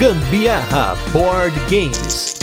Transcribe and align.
Gambiarra 0.00 0.96
Board 1.12 1.54
Games. 1.68 2.34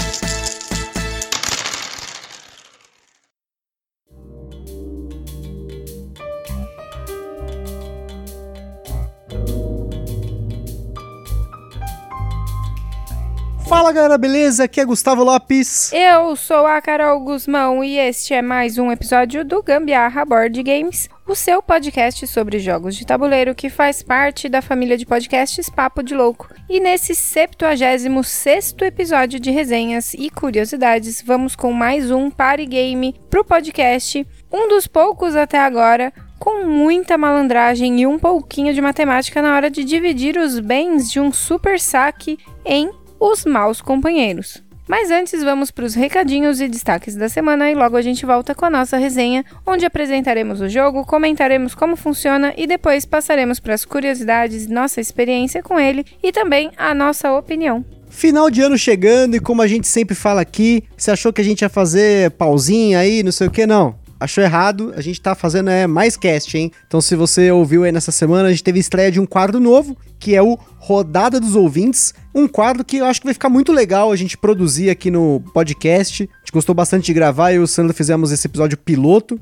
Fala 13.68 13.92
galera, 13.92 14.20
beleza? 14.20 14.66
Aqui 14.66 14.80
é 14.80 14.86
Gustavo 14.86 15.24
Lopes. 15.24 15.92
Eu 15.92 16.36
sou 16.36 16.68
a 16.68 16.80
Carol 16.80 17.20
Guzmão 17.22 17.84
e 17.84 17.98
este 17.98 18.36
é 18.36 18.42
mais 18.44 18.78
um 18.78 18.92
episódio 18.92 19.44
do 19.44 19.64
Gambiarra 19.64 20.24
Board 20.24 20.62
Games, 20.62 21.10
o 21.28 21.36
seu 21.36 21.62
podcast 21.62 22.26
sobre 22.26 22.58
jogos 22.58 22.96
de 22.96 23.06
tabuleiro 23.06 23.54
que 23.54 23.70
faz 23.70 24.02
parte 24.02 24.48
da 24.48 24.62
família 24.62 24.98
de 24.98 25.06
podcasts 25.06 25.70
Papo 25.70 26.02
de 26.02 26.16
Louco. 26.16 26.48
E 26.70 26.80
nesse 26.80 27.14
76 27.14 28.76
episódio 28.82 29.40
de 29.40 29.52
resenhas 29.52 30.14
e 30.14 30.30
curiosidades, 30.30 31.22
vamos 31.22 31.54
com 31.56 31.74
mais 31.74 32.10
um 32.12 32.32
party 32.32 32.66
game 32.66 33.14
pro 33.30 33.44
podcast, 33.44 34.26
um 34.52 34.70
dos 34.70 34.88
poucos 34.88 35.36
até 35.36 35.60
agora 35.60 36.14
com 36.40 36.64
muita 36.66 37.18
malandragem 37.18 38.00
e 38.00 38.08
um 38.08 38.18
pouquinho 38.18 38.74
de 38.74 38.82
matemática 38.82 39.42
na 39.42 39.54
hora 39.54 39.70
de 39.70 39.84
dividir 39.84 40.38
os 40.38 40.60
bens 40.60 41.12
de 41.12 41.20
um 41.20 41.34
super 41.34 41.80
saque 41.80 42.38
em 42.66 42.90
os 43.20 43.44
maus 43.44 43.82
companheiros. 43.82 44.67
Mas 44.88 45.12
antes 45.12 45.44
vamos 45.44 45.70
para 45.70 45.84
os 45.84 45.94
recadinhos 45.94 46.62
e 46.62 46.68
destaques 46.68 47.16
da 47.16 47.28
semana 47.28 47.70
e 47.70 47.76
logo 47.76 47.98
a 47.98 48.02
gente 48.02 48.26
volta 48.26 48.56
com 48.56 48.66
a 48.66 48.70
nossa 48.70 48.98
resenha, 48.98 49.44
onde 49.66 49.86
apresentaremos 49.86 50.62
o 50.62 50.70
jogo, 50.70 51.06
comentaremos 51.06 51.76
como 51.76 51.98
funciona 51.98 52.54
e 52.56 52.66
depois 52.66 53.06
passaremos 53.06 53.60
para 53.60 53.74
as 53.74 53.84
curiosidades, 53.84 54.68
nossa 54.68 55.02
experiência 55.02 55.62
com 55.62 55.78
ele 55.78 56.06
e 56.24 56.32
também 56.32 56.72
a 56.78 56.94
nossa 56.94 57.34
opinião. 57.34 57.84
Final 58.10 58.50
de 58.50 58.62
ano 58.62 58.78
chegando 58.78 59.36
e 59.36 59.40
como 59.40 59.62
a 59.62 59.68
gente 59.68 59.88
sempre 59.88 60.16
fala 60.16 60.40
aqui, 60.40 60.84
você 60.96 61.12
achou 61.12 61.34
que 61.34 61.42
a 61.42 61.44
gente 61.44 61.62
ia 61.62 61.70
fazer 61.70 62.32
pausinha 62.32 63.00
aí, 63.00 63.22
não 63.22 63.32
sei 63.32 63.48
o 63.48 63.52
que, 63.52 63.68
não 63.68 64.07
achou 64.20 64.44
errado, 64.44 64.94
a 64.96 65.02
gente 65.02 65.22
tá 65.22 65.36
fazendo 65.36 65.70
é, 65.70 65.88
mais 65.88 66.18
cast, 66.18 66.58
hein? 66.58 66.72
Então, 66.88 67.02
se 67.02 67.16
você 67.16 67.52
ouviu 67.52 67.84
aí 67.84 67.92
nessa 67.92 68.12
semana, 68.12 68.48
a 68.48 68.52
gente 68.52 68.64
teve 68.64 68.80
estreia 68.80 69.12
de 69.12 69.20
um 69.20 69.26
quadro 69.26 69.60
novo, 69.60 69.98
que 70.20 70.36
é 70.36 70.42
o 70.42 70.58
Rodada 70.78 71.40
dos 71.40 71.56
Ouvintes. 71.56 72.14
Um 72.34 72.48
quadro 72.48 72.84
que 72.84 72.98
eu 72.98 73.06
acho 73.06 73.20
que 73.20 73.28
vai 73.28 73.34
ficar 73.34 73.50
muito 73.50 73.72
legal 73.72 74.12
a 74.12 74.16
gente 74.16 74.38
produzir 74.38 74.90
aqui 74.90 75.12
no 75.12 75.42
podcast. 75.54 76.24
A 76.24 76.40
gente 76.40 76.52
gostou 76.52 76.74
bastante 76.74 77.06
de 77.06 77.14
gravar, 77.14 77.52
eu 77.52 77.62
e 77.62 77.64
o 77.64 77.68
Sandro 77.68 77.94
fizemos 77.94 78.32
esse 78.32 78.48
episódio 78.48 78.78
piloto. 78.78 79.40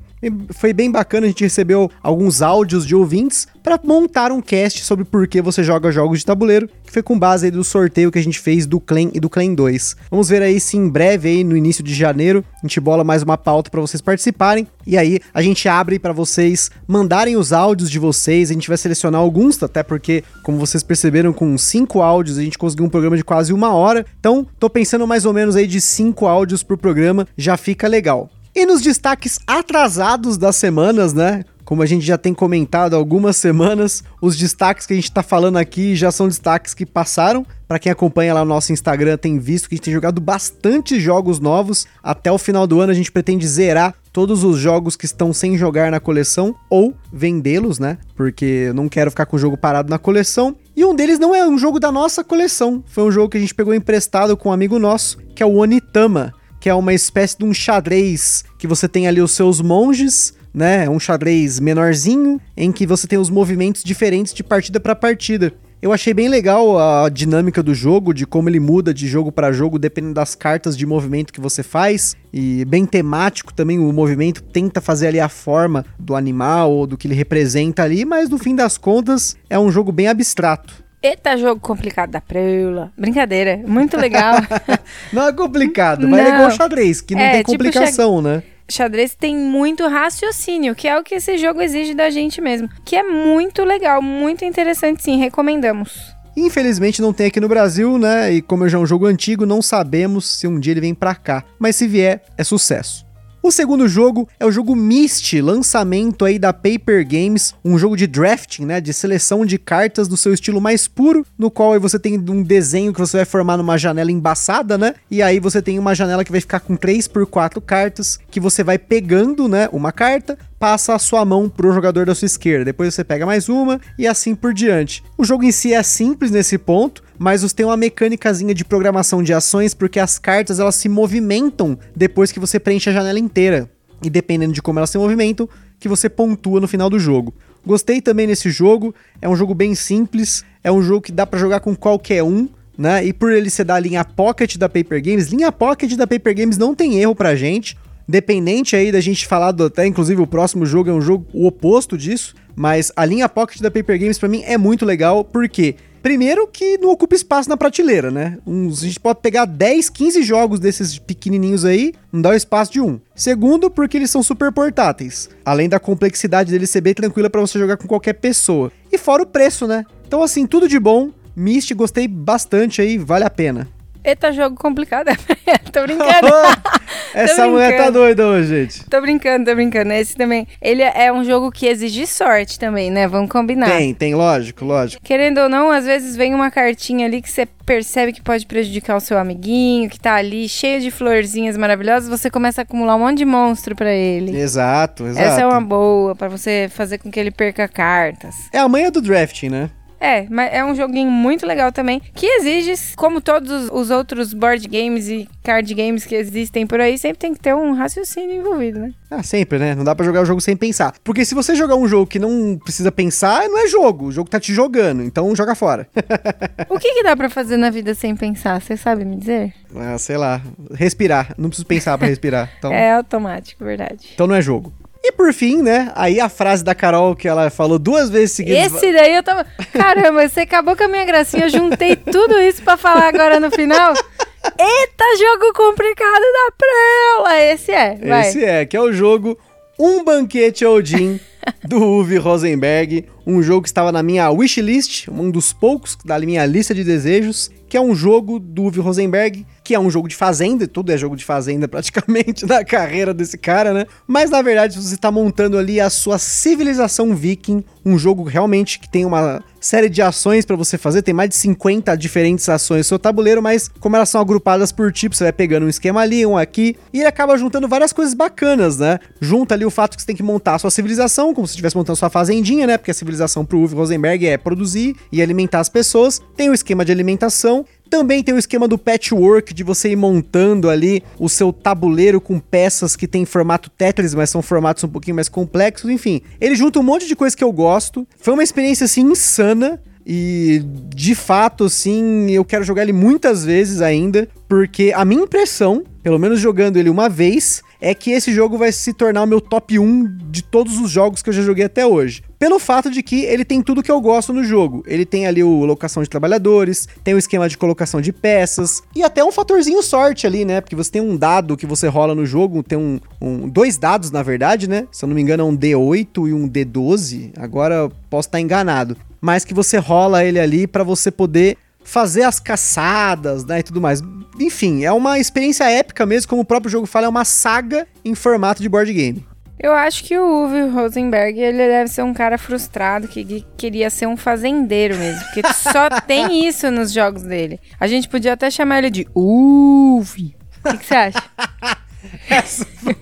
Foi 0.52 0.74
bem 0.74 0.92
bacana, 0.92 1.26
a 1.26 1.30
gente 1.30 1.44
recebeu 1.44 1.90
alguns 2.02 2.42
áudios 2.42 2.86
de 2.86 2.96
ouvintes 2.96 3.48
para 3.62 3.80
montar 3.84 4.32
um 4.32 4.42
cast 4.42 4.84
sobre 4.84 5.04
por 5.04 5.28
que 5.28 5.42
você 5.42 5.64
joga 5.64 5.92
jogos 5.92 6.20
de 6.20 6.26
tabuleiro, 6.26 6.70
que 6.84 6.92
foi 6.92 7.04
com 7.04 7.18
base 7.18 7.46
aí 7.46 7.52
do 7.52 7.64
sorteio 7.64 8.12
que 8.12 8.20
a 8.20 8.24
gente 8.24 8.40
fez 8.40 8.66
do 8.66 8.80
Clan 8.80 9.10
e 9.14 9.20
do 9.20 9.30
Clan 9.30 9.54
2. 9.54 9.96
Vamos 10.10 10.30
ver 10.30 10.42
aí 10.42 10.60
se 10.60 10.78
em 10.78 10.88
breve 10.88 11.30
aí 11.30 11.44
no 11.44 11.56
início 11.56 11.84
de 11.84 11.94
janeiro 11.94 12.44
a 12.56 12.68
gente 12.68 12.80
bola 12.80 13.04
mais 13.04 13.24
uma 13.24 13.38
pauta 13.38 13.70
para 13.70 13.82
vocês 13.82 14.02
participarem 14.02 14.68
e 14.86 14.98
aí 14.98 15.20
a 15.34 15.42
gente 15.42 15.68
abre 15.68 16.00
para 16.00 16.14
vocês 16.14 16.70
mandarem 16.88 17.38
os 17.38 17.52
áudios 17.52 17.90
de 17.90 18.00
vocês, 18.00 18.50
a 18.50 18.54
gente 18.54 18.68
vai 18.68 18.78
selecionar 18.78 19.20
alguns, 19.20 19.62
até 19.62 19.84
porque 19.84 20.24
como 20.44 20.58
vocês 20.58 20.84
perceberam 20.84 21.34
com 21.34 21.58
cinco 21.58 22.02
áudios 22.02 22.38
a 22.38 22.44
gente 22.44 22.58
conseguiu 22.58 22.86
um 22.86 22.90
programa 22.90 23.18
de 23.18 23.24
quase 23.24 23.52
uma 23.52 23.74
hora. 23.74 24.06
Então, 24.20 24.46
tô 24.60 24.70
pensando 24.70 25.08
mais 25.08 25.26
ou 25.26 25.34
menos 25.34 25.56
aí 25.56 25.68
de 25.68 25.82
cinco 25.82 26.26
áudios 26.28 26.64
por 26.64 26.78
programa, 26.78 27.28
já 27.38 27.58
fica 27.58 27.88
legal. 27.88 28.30
E 28.56 28.66
nos 28.66 28.82
destaques 28.82 29.38
atrasados 29.46 30.38
das 30.38 30.56
semanas, 30.56 31.14
né? 31.14 31.44
Como 31.66 31.82
a 31.82 31.86
gente 31.86 32.06
já 32.06 32.18
tem 32.18 32.34
comentado 32.34 32.96
algumas 32.96 33.36
semanas, 33.36 34.02
os 34.22 34.38
destaques 34.38 34.86
que 34.86 34.94
a 34.94 34.96
gente 34.96 35.10
está 35.10 35.22
falando 35.22 35.58
aqui 35.58 35.94
já 35.94 36.10
são 36.10 36.28
destaques 36.28 36.74
que 36.74 36.86
passaram. 36.86 37.46
Para 37.68 37.80
quem 37.80 37.92
acompanha 37.92 38.34
lá 38.34 38.46
no 38.46 38.54
nosso 38.54 38.72
Instagram, 38.72 39.18
tem 39.18 39.40
visto 39.40 39.68
que 39.68 39.74
a 39.74 39.78
gente 39.78 39.84
tem 39.84 39.94
jogado 39.94 40.22
bastante 40.22 41.02
jogos 41.02 41.38
novos. 41.38 41.86
Até 42.02 42.32
o 42.32 42.38
final 42.38 42.66
do 42.66 42.80
ano 42.80 42.92
a 42.92 42.96
gente 42.96 43.12
pretende 43.12 43.46
zerar 43.46 43.94
todos 44.14 44.46
os 44.46 44.58
jogos 44.58 44.96
que 44.96 45.06
estão 45.06 45.34
sem 45.34 45.58
jogar 45.58 45.92
na 45.92 46.00
coleção 46.00 46.56
ou 46.70 46.94
vendê-los, 47.12 47.78
né? 47.78 47.98
Porque 48.16 48.72
não 48.74 48.88
quero 48.88 49.10
ficar 49.10 49.26
com 49.26 49.36
o 49.36 49.40
jogo 49.40 49.58
parado 49.58 49.90
na 49.90 50.00
coleção. 50.00 50.56
E 50.78 50.86
um 50.86 50.96
deles 50.96 51.20
não 51.20 51.36
é 51.36 51.46
um 51.46 51.58
jogo 51.58 51.78
da 51.78 51.92
nossa 51.92 52.24
coleção, 52.24 52.82
foi 52.88 53.04
um 53.04 53.12
jogo 53.12 53.30
que 53.30 53.38
a 53.38 53.42
gente 53.42 53.56
pegou 53.56 53.74
emprestado 53.74 54.38
com 54.38 54.48
um 54.48 54.54
amigo 54.54 54.80
nosso, 54.80 55.18
que 55.34 55.44
é 55.44 55.46
o 55.46 55.56
Onitama, 55.56 56.34
que 56.66 56.70
é 56.70 56.74
uma 56.74 56.96
espécie 56.96 57.38
de 57.38 57.46
um 57.46 57.54
xadrez 57.54 58.44
que 58.58 58.66
você 58.66 58.90
tem 58.90 59.08
ali 59.08 59.22
os 59.22 59.34
seus 59.34 59.62
monges 59.62 60.34
né? 60.52 60.90
Um 60.90 61.00
xadrez 61.00 61.60
menorzinho 61.60 62.42
em 62.58 62.72
que 62.72 62.88
você 62.88 63.06
tem 63.06 63.20
os 63.20 63.30
movimentos 63.30 63.84
diferentes 63.84 64.34
de 64.34 64.44
partida 64.44 64.80
para 64.80 64.96
partida. 64.96 65.54
Eu 65.80 65.94
achei 65.94 66.12
bem 66.12 66.28
legal 66.28 66.80
a 66.80 67.08
dinâmica 67.08 67.62
do 67.62 67.76
jogo, 67.76 68.16
de 68.16 68.26
como 68.26 68.50
ele 68.50 68.60
muda 68.60 68.92
de 68.92 69.08
jogo 69.08 69.32
para 69.32 69.52
jogo 69.52 69.78
dependendo 69.78 70.16
das 70.16 70.34
cartas 70.34 70.76
de 70.76 70.88
movimento 70.88 71.32
que 71.32 71.40
você 71.40 71.62
faz, 71.62 72.16
e 72.34 72.66
bem 72.66 72.84
temático 72.88 73.54
também 73.54 73.78
o 73.78 73.94
movimento 73.94 74.42
tenta 74.42 74.82
fazer 74.82 75.10
ali 75.10 75.20
a 75.20 75.30
forma 75.30 75.86
do 76.00 76.16
animal 76.16 76.72
ou 76.72 76.88
do 76.88 76.98
que 76.98 77.08
ele 77.08 77.14
representa 77.14 77.84
ali, 77.84 78.06
mas 78.06 78.28
no 78.28 78.40
fim 78.40 78.56
das 78.56 78.76
contas 78.76 79.38
é 79.48 79.60
um 79.60 79.70
jogo 79.70 79.92
bem 79.92 80.08
abstrato. 80.08 80.85
Eita, 81.02 81.38
jogo 81.38 81.62
complicado 81.62 82.12
da 82.12 82.22
preula. 82.22 82.92
Brincadeira, 82.98 83.62
muito 83.66 83.98
legal. 83.98 84.36
não 85.14 85.28
é 85.28 85.34
complicado, 85.34 86.08
mas 86.08 86.26
é 86.26 86.30
igual 86.30 86.52
xadrez, 86.52 87.02
que 87.02 87.14
não 87.14 87.22
é, 87.22 87.32
tem 87.32 87.40
tipo 87.44 87.52
complicação, 87.52 88.18
tipo, 88.18 88.22
né? 88.22 88.44
xadrez 88.70 89.14
tem 89.16 89.38
muito 89.38 89.88
raciocínio, 89.88 90.76
que 90.76 90.88
é 90.88 90.98
o 90.98 91.04
que 91.04 91.16
esse 91.16 91.38
jogo 91.38 91.62
exige 91.62 91.94
da 91.94 92.10
gente 92.10 92.42
mesmo. 92.42 92.70
Que 92.84 92.96
é 92.96 93.04
muito 93.04 93.64
legal, 93.64 94.02
muito 94.02 94.44
interessante 94.44 95.04
sim, 95.04 95.18
recomendamos. 95.18 96.16
Infelizmente 96.36 97.02
não 97.02 97.14
tem 97.14 97.28
aqui 97.28 97.40
no 97.40 97.48
Brasil, 97.48 97.98
né? 97.98 98.34
E 98.34 98.42
como 98.42 98.68
já 98.68 98.78
é 98.78 98.82
um 98.82 98.86
jogo 98.86 99.06
antigo, 99.06 99.46
não 99.46 99.62
sabemos 99.62 100.30
se 100.30 100.48
um 100.48 100.60
dia 100.60 100.74
ele 100.74 100.82
vem 100.82 100.94
pra 100.94 101.16
cá. 101.16 101.44
Mas 101.58 101.78
se 101.78 101.88
vier, 101.88 102.22
é 102.38 102.44
sucesso. 102.44 103.06
O 103.46 103.52
segundo 103.52 103.88
jogo 103.88 104.28
é 104.40 104.46
o 104.48 104.52
jogo 104.52 104.76
Myst, 104.76 105.32
lançamento 105.40 106.26
aí 106.26 106.40
da 106.40 106.52
Paper 106.52 107.08
Games, 107.08 107.54
um 107.64 107.78
jogo 107.78 107.96
de 107.96 108.08
drafting, 108.08 108.66
né, 108.66 108.82
de 108.82 108.92
seleção 108.92 109.46
de 109.46 109.60
cartas 109.60 110.08
do 110.08 110.18
seu 110.18 110.34
estilo 110.34 110.60
mais 110.60 110.88
puro, 110.88 111.24
no 111.38 111.52
qual 111.52 111.80
você 111.80 112.00
tem 112.00 112.18
um 112.18 112.42
desenho 112.42 112.92
que 112.92 113.00
você 113.00 113.18
vai 113.18 113.26
formar 113.26 113.56
numa 113.56 113.78
janela 113.78 114.12
embaçada, 114.12 114.80
né? 114.80 114.96
E 115.12 115.22
aí 115.22 115.40
você 115.40 115.62
tem 115.62 115.78
uma 115.78 115.94
janela 115.94 116.26
que 116.26 116.32
vai 116.32 116.42
ficar 116.42 116.60
com 116.60 116.76
3 116.76 117.08
por 117.08 117.28
4 117.28 117.62
cartas, 117.62 118.20
que 118.32 118.40
você 118.40 118.64
vai 118.64 118.80
pegando, 118.80 119.48
né, 119.48 119.70
uma 119.72 119.92
carta, 119.92 120.40
passa 120.66 120.96
a 120.96 121.00
sua 121.00 121.24
mão 121.24 121.48
pro 121.48 121.72
jogador 121.72 122.08
da 122.08 122.16
sua 122.16 122.26
esquerda, 122.26 122.66
depois 122.66 122.92
você 122.92 123.04
pega 123.04 123.24
mais 123.24 123.48
uma 123.48 123.80
e 124.00 124.08
assim 124.08 124.34
por 124.34 124.52
diante. 124.52 125.04
O 125.16 125.24
jogo 125.24 125.44
em 125.44 125.52
si 125.52 125.76
é 125.76 125.84
simples 125.84 126.32
nesse 126.32 126.58
ponto, 126.58 127.04
mas 127.20 127.44
você 127.44 127.54
tem 127.54 127.68
uma 127.68 127.78
mecânicazinha 127.78 128.52
de 128.52 128.66
programação 128.66 129.22
de 129.22 129.32
ações 129.32 129.76
porque 129.76 130.00
as 130.00 130.18
cartas 130.18 130.60
elas 130.60 130.74
se 130.74 130.90
movimentam 130.90 131.78
depois 131.96 132.32
que 132.32 132.40
você 132.40 132.60
preenche 132.60 132.90
a 132.90 132.94
janela 132.94 133.20
inteira. 133.20 133.70
E 134.02 134.10
dependendo 134.10 134.54
de 134.54 134.62
como 134.64 134.80
elas 134.80 134.90
se 134.90 134.98
movimentam, 134.98 135.48
que 135.80 135.88
você 135.88 136.10
pontua 136.10 136.60
no 136.60 136.68
final 136.68 136.90
do 136.90 136.98
jogo. 136.98 137.32
Gostei 137.64 138.02
também 138.02 138.26
nesse 138.26 138.50
jogo, 138.50 138.96
é 139.22 139.30
um 139.30 139.36
jogo 139.36 139.54
bem 139.54 139.76
simples, 139.76 140.44
é 140.64 140.72
um 140.72 140.82
jogo 140.82 141.02
que 141.02 141.12
dá 141.12 141.28
para 141.28 141.38
jogar 141.38 141.60
com 141.60 141.76
qualquer 141.76 142.24
um, 142.24 142.50
né? 142.76 143.06
E 143.06 143.14
por 143.14 143.32
ele 143.32 143.52
ser 143.52 143.66
da 143.66 143.78
linha 143.78 144.04
Pocket 144.04 144.58
da 144.58 144.68
Paper 144.68 145.00
Games, 145.00 145.28
linha 145.28 145.52
Pocket 145.52 145.94
da 145.94 146.08
Paper 146.08 146.36
Games 146.36 146.58
não 146.58 146.74
tem 146.74 147.00
erro 147.00 147.14
pra 147.14 147.36
gente. 147.36 147.78
Dependente 148.08 148.76
aí 148.76 148.92
da 148.92 149.02
gente 149.02 149.26
falar 149.26 149.52
do, 149.52 149.66
até 149.66 149.86
inclusive 149.86 150.22
o 150.22 150.28
próximo 150.28 150.66
jogo 150.66 150.90
é 150.90 150.94
um 150.94 151.02
jogo 151.02 151.26
o 151.34 151.48
oposto 151.48 151.98
disso, 151.98 152.36
mas 152.56 152.92
a 152.96 153.06
linha 153.06 153.28
Pocket 153.28 153.62
da 153.62 153.72
Paper 153.72 154.00
Games 154.00 154.20
para 154.20 154.30
mim 154.30 154.44
é 154.46 154.58
muito 154.58 154.86
legal, 154.86 155.24
porque 155.24 155.76
Primeiro 156.06 156.48
que 156.48 156.78
não 156.78 156.92
ocupa 156.92 157.16
espaço 157.16 157.50
na 157.50 157.58
prateleira, 157.58 158.12
né? 158.12 158.38
Uns, 158.46 158.84
a 158.84 158.86
gente 158.86 159.00
pode 159.00 159.22
pegar 159.22 159.46
10, 159.46 159.90
15 159.90 160.22
jogos 160.22 160.60
desses 160.60 161.00
pequenininhos 161.00 161.66
aí, 161.66 161.94
não 162.14 162.22
dá 162.22 162.30
o 162.30 162.36
espaço 162.36 162.74
de 162.74 162.80
um. 162.80 163.00
Segundo, 163.16 163.72
porque 163.72 163.98
eles 163.98 164.12
são 164.12 164.22
super 164.22 164.52
portáteis. 164.52 165.28
Além 165.44 165.68
da 165.68 165.80
complexidade 165.80 166.52
deles 166.52 166.70
ser 166.70 166.82
bem 166.82 166.94
tranquila 166.94 167.28
para 167.28 167.42
você 167.42 167.58
jogar 167.58 167.78
com 167.78 167.88
qualquer 167.88 168.14
pessoa. 168.14 168.72
E 168.92 169.00
fora 169.00 169.24
o 169.24 169.26
preço, 169.26 169.66
né? 169.66 169.84
Então 170.08 170.22
assim, 170.22 170.46
tudo 170.46 170.70
de 170.70 170.80
bom. 170.80 171.10
Myst, 171.36 171.74
gostei 171.74 172.08
bastante 172.08 172.84
aí, 172.84 173.00
vale 173.00 173.24
a 173.24 173.30
pena. 173.32 173.68
Eita, 174.06 174.32
jogo 174.32 174.56
complicado. 174.56 175.08
tô 175.74 175.82
brincando. 175.82 176.28
Essa 177.12 177.46
tô 177.46 177.50
mulher 177.50 177.76
tá 177.76 177.90
doida 177.90 178.28
hoje, 178.28 178.50
gente. 178.50 178.86
Tô 178.88 179.02
brincando, 179.02 179.46
tô 179.46 179.56
brincando. 179.56 179.92
Esse 179.94 180.16
também. 180.16 180.48
Ele 180.62 180.84
é 180.84 181.12
um 181.12 181.24
jogo 181.24 181.52
que 181.52 181.66
exige 181.66 182.06
sorte 182.06 182.60
também, 182.60 182.92
né? 182.92 183.08
Vamos 183.08 183.32
combinar. 183.32 183.66
Tem, 183.66 183.96
tem, 183.96 184.14
lógico, 184.14 184.64
lógico. 184.64 185.04
Querendo 185.04 185.40
ou 185.40 185.50
não, 185.50 185.72
às 185.72 185.86
vezes 185.86 186.16
vem 186.16 186.36
uma 186.36 186.52
cartinha 186.52 187.08
ali 187.08 187.20
que 187.20 187.32
você 187.32 187.48
percebe 187.66 188.14
que 188.14 188.22
pode 188.22 188.46
prejudicar 188.46 188.96
o 188.96 189.00
seu 189.00 189.18
amiguinho, 189.18 189.90
que 189.90 190.00
tá 190.00 190.14
ali 190.14 190.48
cheio 190.48 190.80
de 190.82 190.92
florzinhas 190.92 191.58
maravilhosas, 191.58 192.08
você 192.08 192.30
começa 192.30 192.62
a 192.62 192.64
acumular 192.64 192.96
um 192.96 193.00
monte 193.00 193.18
de 193.18 193.26
monstro 193.26 193.76
para 193.76 193.92
ele. 193.92 194.38
Exato, 194.38 195.08
exato. 195.08 195.28
Essa 195.28 195.42
é 195.42 195.48
uma 195.48 195.62
boa 195.62 196.16
para 196.16 196.28
você 196.28 196.70
fazer 196.70 197.00
com 197.00 197.10
que 197.10 197.20
ele 197.20 197.32
perca 197.32 197.68
cartas. 197.68 198.36
É 198.54 198.60
a 198.60 198.70
manha 198.70 198.92
do 198.92 199.02
drafting, 199.02 199.50
né? 199.50 199.72
É, 200.06 200.28
mas 200.30 200.54
é 200.54 200.64
um 200.64 200.76
joguinho 200.76 201.10
muito 201.10 201.48
legal 201.48 201.72
também, 201.72 202.00
que 202.14 202.28
exige, 202.28 202.74
como 202.96 203.20
todos 203.20 203.70
os 203.72 203.90
outros 203.90 204.36
board 204.36 204.68
games 204.68 205.08
e 205.08 205.28
card 205.44 205.74
games 205.74 206.06
que 206.06 206.14
existem 206.14 206.68
por 206.68 206.80
aí, 206.80 206.96
sempre 206.96 207.18
tem 207.18 207.34
que 207.34 207.40
ter 207.40 207.56
um 207.56 207.74
raciocínio 207.74 208.36
envolvido, 208.36 208.80
né? 208.80 208.94
Ah, 209.10 209.24
sempre, 209.24 209.58
né? 209.58 209.74
Não 209.74 209.84
dá 209.84 209.96
pra 209.96 210.06
jogar 210.06 210.22
o 210.22 210.26
jogo 210.26 210.42
sem 210.42 210.56
pensar. 210.56 210.94
Porque 211.04 211.26
se 211.26 211.34
você 211.34 211.56
jogar 211.56 211.76
um 211.76 211.88
jogo 211.88 212.06
que 212.06 212.20
não 212.20 212.60
precisa 212.64 212.92
pensar, 212.92 213.48
não 213.50 213.58
é 213.58 213.68
jogo. 213.68 214.06
O 214.06 214.12
jogo 214.12 214.30
tá 214.30 214.40
te 214.40 214.54
jogando, 214.54 215.02
então 215.02 215.36
joga 215.36 215.56
fora. 215.56 215.88
o 216.70 216.78
que, 216.78 216.94
que 216.94 217.04
dá 217.04 217.16
pra 217.16 217.30
fazer 217.30 217.58
na 217.58 217.72
vida 217.72 217.96
sem 217.96 218.16
pensar? 218.16 218.62
Você 218.62 218.78
sabe 218.78 219.06
me 219.06 219.16
dizer? 219.16 219.54
Ah, 219.76 219.98
sei 219.98 220.18
lá. 220.18 220.40
Respirar. 220.72 221.34
Não 221.38 221.50
preciso 221.50 221.66
pensar 221.66 221.98
pra 221.98 222.08
respirar. 222.08 222.52
Então... 222.60 222.72
é 222.72 222.94
automático, 222.94 223.64
verdade. 223.64 224.10
Então 224.14 224.28
não 224.28 224.36
é 224.36 224.42
jogo. 224.42 224.72
E 225.08 225.12
por 225.12 225.32
fim, 225.32 225.62
né? 225.62 225.92
Aí 225.94 226.20
a 226.20 226.28
frase 226.28 226.64
da 226.64 226.74
Carol 226.74 227.16
que 227.16 227.28
ela 227.28 227.52
falou 227.52 227.78
duas 227.78 228.10
vezes 228.10 228.32
seguidas. 228.32 228.74
Esse 228.74 228.92
daí 228.92 229.14
eu 229.14 229.22
tava. 229.22 229.46
Caramba, 229.72 230.28
você 230.28 230.40
acabou 230.42 230.76
com 230.76 230.84
a 230.84 230.88
minha 230.88 231.06
gracinha. 231.06 231.46
Eu 231.46 231.50
juntei 231.50 231.96
tudo 231.96 232.40
isso 232.40 232.64
pra 232.64 232.76
falar 232.76 233.10
agora 233.10 233.40
no 233.40 233.52
final. 233.52 233.94
Eita, 233.94 235.06
jogo 235.20 235.54
complicado 235.54 236.24
da 236.24 236.54
Prela! 236.58 237.42
Esse 237.44 237.72
é, 237.72 237.96
vai. 237.96 238.28
Esse 238.28 238.44
é, 238.44 238.66
que 238.66 238.76
é 238.76 238.82
o 238.82 238.92
jogo 238.92 239.38
Um 239.78 240.04
Banquete 240.04 240.66
Odin 240.66 241.20
do 241.64 241.78
Uwe 241.78 242.18
Rosenberg. 242.18 243.06
Um 243.28 243.44
jogo 243.44 243.62
que 243.62 243.70
estava 243.70 243.92
na 243.92 244.02
minha 244.02 244.32
wishlist, 244.32 245.08
um 245.08 245.30
dos 245.30 245.54
poucos 245.54 245.96
da 246.04 246.18
minha 246.18 246.44
lista 246.48 246.74
de 246.74 246.84
desejos, 246.84 247.52
que 247.70 247.78
é 247.78 247.82
um 247.82 247.94
jogo 247.94 248.40
do 248.40 248.64
Uwe 248.64 248.80
Rosenberg 248.80 249.46
que 249.66 249.74
é 249.74 249.80
um 249.80 249.90
jogo 249.90 250.08
de 250.08 250.16
fazenda, 250.16 250.68
tudo 250.68 250.92
é 250.92 250.98
jogo 250.98 251.16
de 251.16 251.26
fazenda 251.26 251.68
praticamente 251.68 252.46
na 252.48 252.64
carreira 252.64 253.16
desse 253.16 253.36
cara, 253.36 253.74
né? 253.74 253.88
Mas 254.08 254.30
na 254.30 254.42
verdade 254.44 254.80
você 254.80 254.94
está 254.94 255.12
montando 255.12 255.58
ali 255.58 255.82
a 255.82 255.90
sua 255.90 256.20
civilização 256.20 257.16
viking, 257.16 257.66
um 257.84 257.98
jogo 257.98 258.24
realmente 258.24 258.80
que 258.80 258.88
tem 258.88 259.06
uma 259.06 259.44
série 259.66 259.90
de 259.90 260.02
ações 260.02 260.46
para 260.46 260.56
você 260.56 260.78
fazer, 260.78 261.02
tem 261.02 261.14
mais 261.14 261.30
de 261.30 261.36
50 261.36 261.96
diferentes 261.98 262.48
ações 262.48 262.80
no 262.80 262.84
seu 262.84 263.00
tabuleiro, 263.00 263.42
mas 263.42 263.70
como 263.80 263.96
elas 263.96 264.10
são 264.10 264.22
agrupadas 264.22 264.72
por 264.72 264.94
tipo, 264.94 265.16
você 265.16 265.24
vai 265.24 265.34
pegando 265.34 265.66
um 265.66 265.70
esquema 265.70 266.02
ali, 266.02 266.24
um 266.26 266.38
aqui, 266.38 266.76
e 266.94 267.00
ele 267.00 267.08
acaba 267.08 267.36
juntando 267.36 267.68
várias 267.68 267.92
coisas 267.92 268.14
bacanas, 268.14 268.78
né? 268.78 269.00
Junta 269.20 269.56
ali 269.56 269.66
o 269.66 269.72
fato 269.72 269.96
que 269.96 270.04
você 270.04 270.08
tem 270.08 270.16
que 270.16 270.22
montar 270.22 270.56
a 270.56 270.60
sua 270.60 270.70
civilização, 270.70 271.34
como 271.34 271.48
se 271.48 271.54
estivesse 271.54 271.76
montando 271.76 271.96
sua 271.96 272.12
fazendinha, 272.12 272.68
né? 272.68 272.78
Porque 272.78 272.92
a 272.92 272.94
civilização 272.94 273.44
pro 273.44 273.58
Uwe 273.58 273.74
Rosenberg 273.74 274.28
é 274.28 274.38
produzir 274.38 274.96
e 275.12 275.22
alimentar 275.22 275.62
as 275.62 275.70
pessoas. 275.70 276.22
Tem 276.38 276.50
o 276.50 276.54
esquema 276.54 276.86
de 276.86 276.92
alimentação 276.92 277.66
também 277.90 278.24
tem 278.24 278.34
o 278.34 278.38
esquema 278.38 278.68
do 278.68 278.78
patchwork, 278.78 279.54
de 279.54 279.64
você 279.64 279.90
ir 279.90 279.96
montando 279.96 280.70
ali 280.70 281.04
o 281.20 281.30
seu 281.30 281.54
tabuleiro 281.54 282.20
com 282.20 282.40
peças 282.40 282.96
que 282.96 283.08
tem 283.08 283.26
formato 283.26 283.70
Tetris, 283.70 284.14
mas 284.14 284.30
são 284.30 284.42
formatos 284.42 284.84
um 284.84 284.90
pouquinho 284.90 285.16
mais 285.16 285.30
complexos. 285.30 285.90
Enfim, 285.90 286.22
ele 286.40 286.56
junta 286.56 286.80
um 286.80 286.84
monte 286.84 287.08
de 287.08 287.16
coisa 287.16 287.36
que 287.36 287.44
eu 287.44 287.52
gosto. 287.52 288.08
Foi 288.20 288.34
uma 288.34 288.44
experiência 288.44 288.86
assim 288.86 289.02
insana. 289.02 289.80
E 290.08 290.62
de 290.94 291.16
fato, 291.16 291.68
sim, 291.68 292.30
eu 292.30 292.46
quero 292.46 292.64
jogar 292.64 292.84
ele 292.84 292.94
muitas 292.94 293.44
vezes 293.44 293.82
ainda, 293.82 294.30
porque 294.48 294.94
a 294.96 295.04
minha 295.04 295.24
impressão, 295.24 295.84
pelo 296.04 296.20
menos 296.20 296.40
jogando 296.40 296.78
ele 296.78 296.92
uma 296.92 297.10
vez, 297.10 297.64
é 297.82 297.94
que 297.96 298.12
esse 298.12 298.32
jogo 298.32 298.56
vai 298.58 298.72
se 298.72 298.94
tornar 298.94 299.24
o 299.24 299.28
meu 299.28 299.42
top 299.42 299.80
1 299.80 300.18
de 300.30 300.44
todos 300.44 300.80
os 300.80 300.92
jogos 300.92 301.24
que 301.24 301.30
eu 301.30 301.34
já 301.34 301.42
joguei 301.42 301.66
até 301.66 301.88
hoje. 301.88 302.24
Pelo 302.46 302.60
fato 302.60 302.92
de 302.92 303.02
que 303.02 303.26
ele 303.26 303.44
tem 303.44 303.60
tudo 303.60 303.82
que 303.82 303.90
eu 303.90 304.00
gosto 304.00 304.32
no 304.32 304.44
jogo. 304.44 304.84
Ele 304.86 305.04
tem 305.04 305.26
ali 305.26 305.44
o 305.44 305.66
locação 305.66 306.04
de 306.04 306.08
trabalhadores, 306.08 306.88
tem 307.04 307.16
o 307.16 307.18
esquema 307.18 307.50
de 307.50 307.58
colocação 307.58 308.00
de 308.00 308.14
peças 308.14 308.84
e 308.96 309.02
até 309.02 309.26
um 309.26 309.32
fatorzinho 309.32 309.82
sorte 309.82 310.28
ali, 310.28 310.46
né? 310.46 310.62
Porque 310.62 310.76
você 310.76 310.92
tem 310.92 311.02
um 311.02 311.18
dado 311.18 311.58
que 311.58 311.66
você 311.66 311.88
rola 311.88 312.14
no 312.14 312.24
jogo, 312.24 312.62
tem 312.62 312.78
um, 312.78 313.00
um 313.20 313.50
dois 313.50 313.80
dados 313.80 314.12
na 314.12 314.22
verdade, 314.22 314.70
né? 314.70 314.88
Se 314.92 315.04
eu 315.04 315.08
não 315.08 315.16
me 315.16 315.24
engano 315.24 315.42
é 315.42 315.44
um 315.44 315.58
D8 315.58 316.30
e 316.30 316.34
um 316.34 316.48
D12. 316.48 317.32
Agora 317.36 317.90
posso 318.12 318.28
estar 318.28 318.40
enganado, 318.40 318.96
mas 319.20 319.44
que 319.44 319.52
você 319.52 319.80
rola 319.80 320.24
ele 320.24 320.40
ali 320.40 320.68
para 320.68 320.84
você 320.84 321.10
poder 321.10 321.58
fazer 321.84 322.22
as 322.22 322.40
caçadas, 322.40 323.44
né, 323.44 323.62
e 323.62 323.64
tudo 323.64 323.82
mais. 323.82 324.04
Enfim, 324.40 324.84
é 324.84 324.92
uma 324.92 325.18
experiência 325.18 325.64
épica 325.64 326.06
mesmo, 326.06 326.30
como 326.30 326.44
o 326.44 326.46
próprio 326.46 326.70
jogo 326.70 326.86
fala, 326.86 327.08
é 327.08 327.10
uma 327.10 327.26
saga 327.26 327.88
em 328.04 328.14
formato 328.14 328.62
de 328.62 328.70
board 328.70 328.94
game. 328.94 329.26
Eu 329.58 329.72
acho 329.74 330.04
que 330.04 330.18
o 330.18 330.46
Uwe 330.46 330.70
Rosenberg, 330.70 331.40
ele 331.40 331.58
deve 331.58 331.90
ser 331.90 332.04
um 332.04 332.14
cara 332.14 332.38
frustrado 332.38 333.08
que 333.08 333.46
queria 333.58 333.90
ser 333.90 334.06
um 334.06 334.18
fazendeiro 334.18 334.98
mesmo, 334.98 335.22
porque 335.26 335.42
só 335.54 335.90
tem 336.06 336.48
isso 336.48 336.70
nos 336.70 336.92
jogos 336.92 337.24
dele. 337.24 337.60
A 337.80 337.88
gente 337.88 338.10
podia 338.10 338.34
até 338.34 338.52
chamar 338.52 338.80
ele 338.80 338.90
de 338.90 339.08
Uwe. 339.16 340.36
O 340.66 340.78
que 340.78 340.86
você 340.86 340.96
acha? 340.96 341.24
Essa 342.30 342.66
foi, 342.66 342.96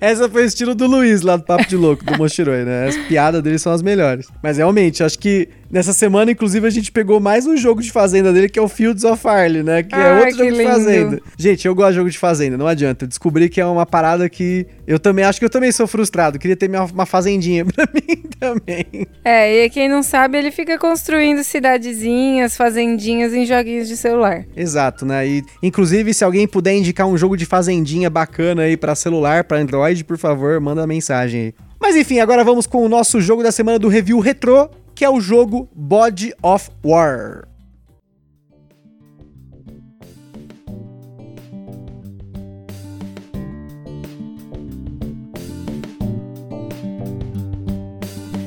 essa 0.00 0.28
foi 0.28 0.42
o 0.42 0.44
estilo 0.44 0.74
do 0.74 0.86
Luiz 0.86 1.22
lá 1.22 1.36
do 1.36 1.44
Papo 1.44 1.66
de 1.66 1.76
Louco, 1.76 2.04
do 2.04 2.18
Mochiroi, 2.18 2.64
né? 2.64 2.88
As 2.88 2.96
piadas 3.06 3.40
dele 3.42 3.58
são 3.58 3.72
as 3.72 3.82
melhores. 3.82 4.26
Mas 4.42 4.58
realmente, 4.58 5.02
acho 5.02 5.18
que 5.18 5.48
nessa 5.70 5.92
semana, 5.92 6.30
inclusive, 6.30 6.66
a 6.66 6.70
gente 6.70 6.90
pegou 6.90 7.20
mais 7.20 7.46
um 7.46 7.56
jogo 7.56 7.82
de 7.82 7.90
fazenda 7.90 8.32
dele, 8.32 8.48
que 8.48 8.58
é 8.58 8.62
o 8.62 8.68
Fields 8.68 9.04
of 9.04 9.26
Arle, 9.26 9.62
né? 9.62 9.82
Que 9.82 9.94
é 9.94 10.14
outro 10.14 10.30
jogo 10.30 10.50
lindo. 10.50 10.56
de 10.56 10.64
fazenda. 10.64 11.22
Gente, 11.36 11.66
eu 11.66 11.74
gosto 11.74 11.90
de 11.90 11.96
jogo 11.96 12.10
de 12.10 12.18
fazenda, 12.18 12.56
não 12.56 12.66
adianta. 12.66 13.04
Eu 13.04 13.08
descobri 13.08 13.48
que 13.48 13.60
é 13.60 13.66
uma 13.66 13.86
parada 13.86 14.28
que 14.28 14.66
eu 14.86 14.98
também 14.98 15.24
acho 15.24 15.38
que 15.38 15.44
eu 15.44 15.50
também 15.50 15.70
sou 15.72 15.86
frustrado. 15.86 16.38
Queria 16.38 16.56
ter 16.56 16.70
uma 16.92 17.06
fazendinha 17.06 17.64
pra 17.66 17.86
mim 17.92 18.22
também. 18.38 19.06
É, 19.24 19.64
e 19.64 19.70
quem 19.70 19.88
não 19.88 20.02
sabe, 20.02 20.38
ele 20.38 20.50
fica 20.50 20.78
construindo 20.78 21.42
cidadezinhas, 21.44 22.56
fazendinhas 22.56 23.32
em 23.34 23.44
joguinhos 23.44 23.88
de 23.88 23.96
celular. 23.96 24.44
Exato, 24.56 25.04
né? 25.04 25.26
E, 25.26 25.42
inclusive, 25.62 26.12
se 26.14 26.24
alguém 26.24 26.46
puder 26.46 26.74
indicar 26.74 27.06
um 27.06 27.16
jogo 27.16 27.36
de 27.36 27.46
fazendinha 27.46 28.10
bacana 28.10 28.62
aí 28.62 28.76
para 28.76 28.94
celular, 28.94 29.44
para 29.44 29.58
Android, 29.58 30.04
por 30.04 30.18
favor, 30.18 30.60
manda 30.60 30.86
mensagem 30.86 31.40
aí. 31.40 31.54
Mas 31.80 31.96
enfim, 31.96 32.18
agora 32.18 32.42
vamos 32.42 32.66
com 32.66 32.84
o 32.84 32.88
nosso 32.88 33.20
jogo 33.20 33.42
da 33.42 33.52
semana 33.52 33.78
do 33.78 33.88
review 33.88 34.18
retrô, 34.18 34.68
que 34.98 35.04
é 35.04 35.08
o 35.08 35.20
jogo 35.20 35.68
Body 35.72 36.32
of 36.42 36.72
War. 36.84 37.46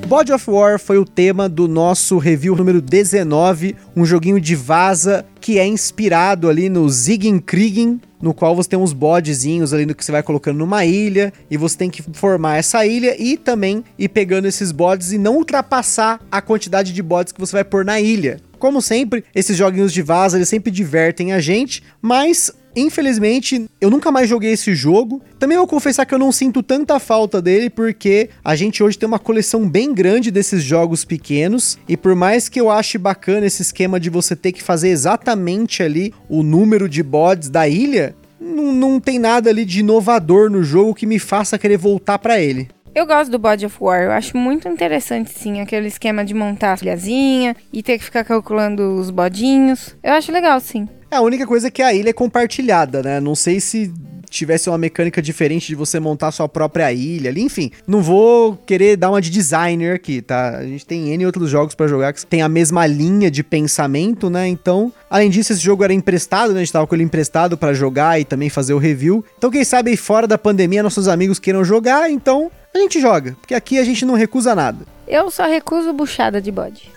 Body 0.05 0.33
of 0.33 0.51
War 0.51 0.77
foi 0.77 0.97
o 0.97 1.05
tema 1.05 1.47
do 1.47 1.69
nosso 1.69 2.17
review 2.17 2.53
número 2.53 2.81
19, 2.81 3.77
um 3.95 4.03
joguinho 4.03 4.41
de 4.41 4.53
vaza 4.53 5.25
que 5.39 5.57
é 5.57 5.65
inspirado 5.65 6.49
ali 6.49 6.67
no 6.67 6.89
Ziggenkriegen, 6.89 8.01
no 8.21 8.33
qual 8.33 8.55
você 8.55 8.69
tem 8.69 8.79
uns 8.79 8.93
bodezinhos 8.93 9.73
ali 9.73 9.85
no 9.85 9.95
que 9.95 10.03
você 10.03 10.11
vai 10.11 10.23
colocando 10.23 10.57
numa 10.57 10.85
ilha 10.85 11.33
e 11.49 11.57
você 11.57 11.77
tem 11.77 11.89
que 11.89 12.03
formar 12.13 12.57
essa 12.57 12.85
ilha 12.85 13.15
e 13.21 13.37
também 13.37 13.83
ir 13.97 14.09
pegando 14.09 14.47
esses 14.47 14.71
bodes 14.71 15.11
e 15.11 15.17
não 15.17 15.37
ultrapassar 15.37 16.19
a 16.31 16.41
quantidade 16.41 16.93
de 16.93 17.01
bodes 17.01 17.33
que 17.33 17.39
você 17.39 17.53
vai 17.53 17.63
pôr 17.63 17.83
na 17.83 17.99
ilha. 17.99 18.39
Como 18.59 18.81
sempre, 18.81 19.23
esses 19.33 19.57
joguinhos 19.57 19.91
de 19.91 20.03
vaza, 20.03 20.37
eles 20.37 20.47
sempre 20.47 20.71
divertem 20.71 21.33
a 21.33 21.39
gente, 21.39 21.81
mas 21.99 22.51
Infelizmente, 22.75 23.69
eu 23.79 23.89
nunca 23.89 24.11
mais 24.11 24.29
joguei 24.29 24.51
esse 24.51 24.73
jogo. 24.73 25.21
Também 25.37 25.57
vou 25.57 25.67
confessar 25.67 26.05
que 26.05 26.13
eu 26.13 26.19
não 26.19 26.31
sinto 26.31 26.63
tanta 26.63 26.99
falta 26.99 27.41
dele, 27.41 27.69
porque 27.69 28.29
a 28.43 28.55
gente 28.55 28.83
hoje 28.83 28.97
tem 28.97 29.07
uma 29.07 29.19
coleção 29.19 29.67
bem 29.67 29.93
grande 29.93 30.31
desses 30.31 30.63
jogos 30.63 31.03
pequenos. 31.03 31.77
E 31.87 31.97
por 31.97 32.15
mais 32.15 32.47
que 32.47 32.59
eu 32.59 32.69
ache 32.69 32.97
bacana 32.97 33.45
esse 33.45 33.61
esquema 33.61 33.99
de 33.99 34.09
você 34.09 34.35
ter 34.35 34.51
que 34.51 34.63
fazer 34.63 34.89
exatamente 34.89 35.83
ali 35.83 36.13
o 36.29 36.43
número 36.43 36.87
de 36.87 37.03
bods 37.03 37.49
da 37.49 37.67
ilha, 37.67 38.15
não, 38.39 38.71
não 38.73 38.99
tem 38.99 39.19
nada 39.19 39.49
ali 39.49 39.65
de 39.65 39.81
inovador 39.81 40.49
no 40.49 40.63
jogo 40.63 40.95
que 40.95 41.05
me 41.05 41.19
faça 41.19 41.59
querer 41.59 41.77
voltar 41.77 42.17
para 42.17 42.39
ele. 42.39 42.69
Eu 42.93 43.05
gosto 43.05 43.31
do 43.31 43.39
Body 43.39 43.65
of 43.65 43.77
War, 43.79 44.03
eu 44.03 44.11
acho 44.11 44.35
muito 44.35 44.67
interessante, 44.67 45.31
sim, 45.31 45.61
aquele 45.61 45.87
esquema 45.87 46.25
de 46.25 46.33
montar 46.33 46.73
a 46.73 46.77
filhazinha 46.77 47.55
e 47.71 47.81
ter 47.81 47.97
que 47.97 48.03
ficar 48.03 48.25
calculando 48.25 48.95
os 48.95 49.09
bodinhos. 49.09 49.95
Eu 50.03 50.11
acho 50.11 50.29
legal, 50.29 50.59
sim. 50.59 50.89
É, 51.11 51.17
a 51.17 51.21
única 51.21 51.45
coisa 51.45 51.67
é 51.67 51.71
que 51.71 51.81
a 51.81 51.93
ilha 51.93 52.09
é 52.11 52.13
compartilhada, 52.13 53.03
né? 53.03 53.19
Não 53.19 53.35
sei 53.35 53.59
se 53.59 53.93
tivesse 54.29 54.69
uma 54.69 54.77
mecânica 54.77 55.21
diferente 55.21 55.67
de 55.67 55.75
você 55.75 55.99
montar 55.99 56.31
sua 56.31 56.47
própria 56.47 56.91
ilha 56.93 57.29
ali, 57.29 57.41
enfim. 57.41 57.69
Não 57.85 58.01
vou 58.01 58.55
querer 58.65 58.95
dar 58.95 59.09
uma 59.09 59.21
de 59.21 59.29
designer 59.29 59.93
aqui, 59.93 60.21
tá? 60.21 60.57
A 60.57 60.63
gente 60.63 60.85
tem 60.85 61.09
N 61.09 61.25
outros 61.25 61.49
jogos 61.49 61.75
para 61.75 61.87
jogar 61.87 62.13
que 62.13 62.25
tem 62.25 62.41
a 62.41 62.47
mesma 62.47 62.87
linha 62.87 63.29
de 63.29 63.43
pensamento, 63.43 64.29
né? 64.29 64.47
Então, 64.47 64.91
além 65.09 65.29
disso, 65.29 65.51
esse 65.51 65.61
jogo 65.61 65.83
era 65.83 65.93
emprestado, 65.93 66.53
né? 66.53 66.61
A 66.61 66.63
gente 66.63 66.71
tava 66.71 66.87
com 66.87 66.95
ele 66.95 67.03
emprestado 67.03 67.57
para 67.57 67.73
jogar 67.73 68.19
e 68.19 68.23
também 68.23 68.49
fazer 68.49 68.73
o 68.73 68.77
review. 68.77 69.23
Então, 69.37 69.51
quem 69.51 69.65
sabe 69.65 69.91
aí 69.91 69.97
fora 69.97 70.25
da 70.25 70.37
pandemia 70.37 70.81
nossos 70.81 71.09
amigos 71.09 71.37
queiram 71.37 71.63
jogar, 71.65 72.09
então 72.09 72.49
a 72.73 72.79
gente 72.79 73.01
joga, 73.01 73.35
porque 73.41 73.53
aqui 73.53 73.77
a 73.77 73.83
gente 73.83 74.05
não 74.05 74.13
recusa 74.13 74.55
nada. 74.55 74.85
Eu 75.05 75.29
só 75.29 75.45
recuso 75.45 75.91
buchada 75.91 76.41
de 76.41 76.53
bode. 76.53 76.89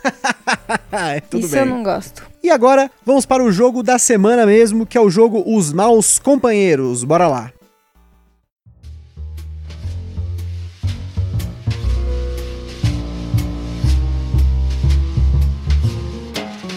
é, 0.92 1.18
tudo 1.18 1.40
Isso 1.40 1.50
bem. 1.50 1.62
eu 1.62 1.66
não 1.66 1.82
gosto. 1.82 2.33
E 2.44 2.50
agora, 2.50 2.90
vamos 3.06 3.24
para 3.24 3.42
o 3.42 3.50
jogo 3.50 3.82
da 3.82 3.98
semana 3.98 4.44
mesmo, 4.44 4.84
que 4.84 4.98
é 4.98 5.00
o 5.00 5.08
jogo 5.08 5.42
Os 5.46 5.72
Maus 5.72 6.18
Companheiros. 6.18 7.02
Bora 7.02 7.26
lá. 7.26 7.50